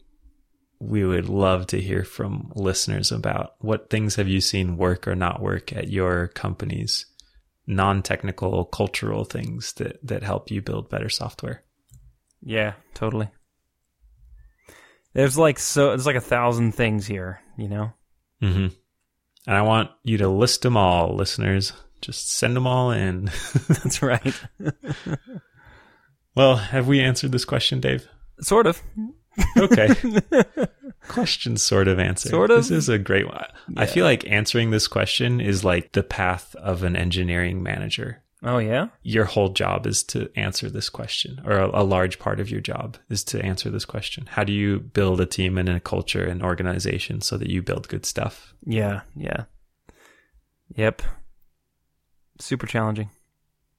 we 0.80 1.04
would 1.04 1.28
love 1.28 1.66
to 1.68 1.80
hear 1.80 2.02
from 2.02 2.50
listeners 2.56 3.12
about. 3.12 3.54
What 3.61 3.88
things 3.90 4.16
have 4.16 4.26
you 4.28 4.40
seen 4.40 4.76
work 4.76 5.06
or 5.06 5.14
not 5.14 5.40
work 5.40 5.72
at 5.72 5.88
your 5.88 6.28
companies? 6.28 7.06
Non-technical, 7.68 8.64
cultural 8.66 9.24
things 9.24 9.72
that, 9.74 9.98
that 10.06 10.22
help 10.22 10.50
you 10.50 10.61
build 10.62 10.90
better 10.90 11.09
software. 11.09 11.62
Yeah, 12.42 12.75
totally. 12.94 13.29
There's 15.12 15.38
like 15.38 15.59
so 15.59 15.88
there's 15.88 16.07
like 16.07 16.16
a 16.16 16.20
thousand 16.20 16.72
things 16.72 17.07
here, 17.07 17.40
you 17.57 17.68
know. 17.68 17.92
Mm-hmm. 18.42 18.75
And 19.46 19.57
I 19.57 19.62
want 19.62 19.90
you 20.03 20.18
to 20.18 20.29
list 20.29 20.62
them 20.62 20.77
all, 20.77 21.14
listeners. 21.14 21.72
Just 22.01 22.31
send 22.31 22.55
them 22.55 22.66
all 22.66 22.90
in. 22.90 23.25
That's 23.68 24.03
right. 24.03 24.35
well, 26.35 26.57
have 26.57 26.87
we 26.87 27.01
answered 27.01 27.33
this 27.33 27.44
question, 27.44 27.81
Dave? 27.81 28.07
sort 28.40 28.66
of. 28.66 28.83
Okay. 29.57 29.88
question 31.09 31.57
sort 31.57 31.88
of 31.88 31.99
answered. 31.99 32.31
Sort 32.31 32.51
of. 32.51 32.59
This 32.59 32.70
is 32.70 32.88
a 32.88 32.99
great 32.99 33.27
one. 33.27 33.44
I 33.77 33.87
feel 33.87 34.05
like 34.05 34.29
answering 34.31 34.70
this 34.70 34.88
question 34.88 35.40
is 35.40 35.64
like 35.64 35.92
the 35.92 36.03
path 36.03 36.55
of 36.57 36.83
an 36.83 36.96
engineering 36.96 37.62
manager. 37.62 38.22
Oh 38.46 38.59
yeah. 38.59 38.88
Your 39.02 39.24
whole 39.24 39.48
job 39.48 39.88
is 39.88 40.04
to 40.04 40.30
answer 40.37 40.70
this 40.70 40.88
question, 40.88 41.42
or 41.44 41.59
a, 41.59 41.80
a 41.80 41.82
large 41.82 42.20
part 42.20 42.38
of 42.38 42.48
your 42.48 42.61
job 42.61 42.96
is 43.11 43.24
to 43.24 43.42
answer 43.44 43.70
this 43.70 43.85
question. 43.85 44.26
How 44.30 44.44
do 44.44 44.52
you 44.52 44.78
build 44.78 45.20
a 45.20 45.26
team 45.26 45.59
and 45.59 45.68
a 45.68 45.80
culture 45.80 46.24
and 46.24 46.44
organization 46.44 47.20
so 47.20 47.37
that 47.38 47.50
you 47.50 47.61
build 47.61 47.88
good 47.88 48.06
stuff? 48.06 48.54
Yeah, 48.64 49.00
yeah. 49.16 49.46
Yep. 50.76 51.02
Super 52.38 52.68
challenging. 52.68 53.11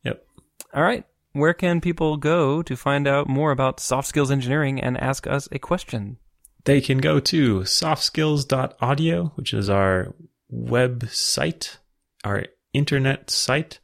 Yep. 0.04 0.26
All 0.74 0.84
right. 0.84 1.06
Where 1.32 1.54
can 1.54 1.80
people 1.80 2.18
go 2.18 2.62
to 2.62 2.76
find 2.76 3.08
out 3.08 3.30
more 3.30 3.52
about 3.52 3.80
soft 3.80 4.10
skills 4.10 4.32
engineering 4.32 4.82
and 4.82 4.98
ask 4.98 5.28
us 5.28 5.48
a 5.50 5.60
question? 5.60 6.18
They 6.66 6.82
can 6.82 6.98
go 6.98 7.22
to 7.22 7.60
softskills.audio, 7.62 9.32
which 9.36 9.54
is 9.54 9.70
our 9.70 10.14
website, 10.54 11.78
our 12.26 12.48
internet 12.74 13.30
site. 13.30 13.80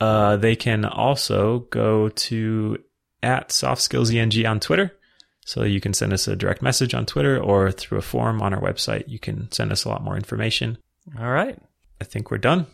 Uh, 0.00 0.36
they 0.36 0.56
can 0.56 0.84
also 0.84 1.60
go 1.70 2.08
to 2.08 2.78
at 3.22 3.50
softskillseng 3.50 4.48
on 4.48 4.60
Twitter. 4.60 4.96
So 5.44 5.64
you 5.64 5.80
can 5.80 5.94
send 5.94 6.12
us 6.12 6.28
a 6.28 6.36
direct 6.36 6.62
message 6.62 6.94
on 6.94 7.06
Twitter 7.06 7.38
or 7.38 7.72
through 7.72 7.98
a 7.98 8.02
form 8.02 8.40
on 8.40 8.54
our 8.54 8.60
website. 8.60 9.08
You 9.08 9.18
can 9.18 9.50
send 9.50 9.72
us 9.72 9.84
a 9.84 9.88
lot 9.88 10.02
more 10.02 10.16
information. 10.16 10.78
All 11.18 11.30
right. 11.30 11.58
I 12.00 12.04
think 12.04 12.30
we're 12.30 12.38
done. 12.38 12.66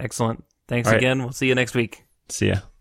Excellent. 0.00 0.44
Thanks 0.66 0.88
right. 0.88 0.96
again. 0.96 1.18
We'll 1.18 1.32
see 1.32 1.46
you 1.46 1.54
next 1.54 1.74
week. 1.74 2.04
See 2.28 2.48
ya. 2.48 2.60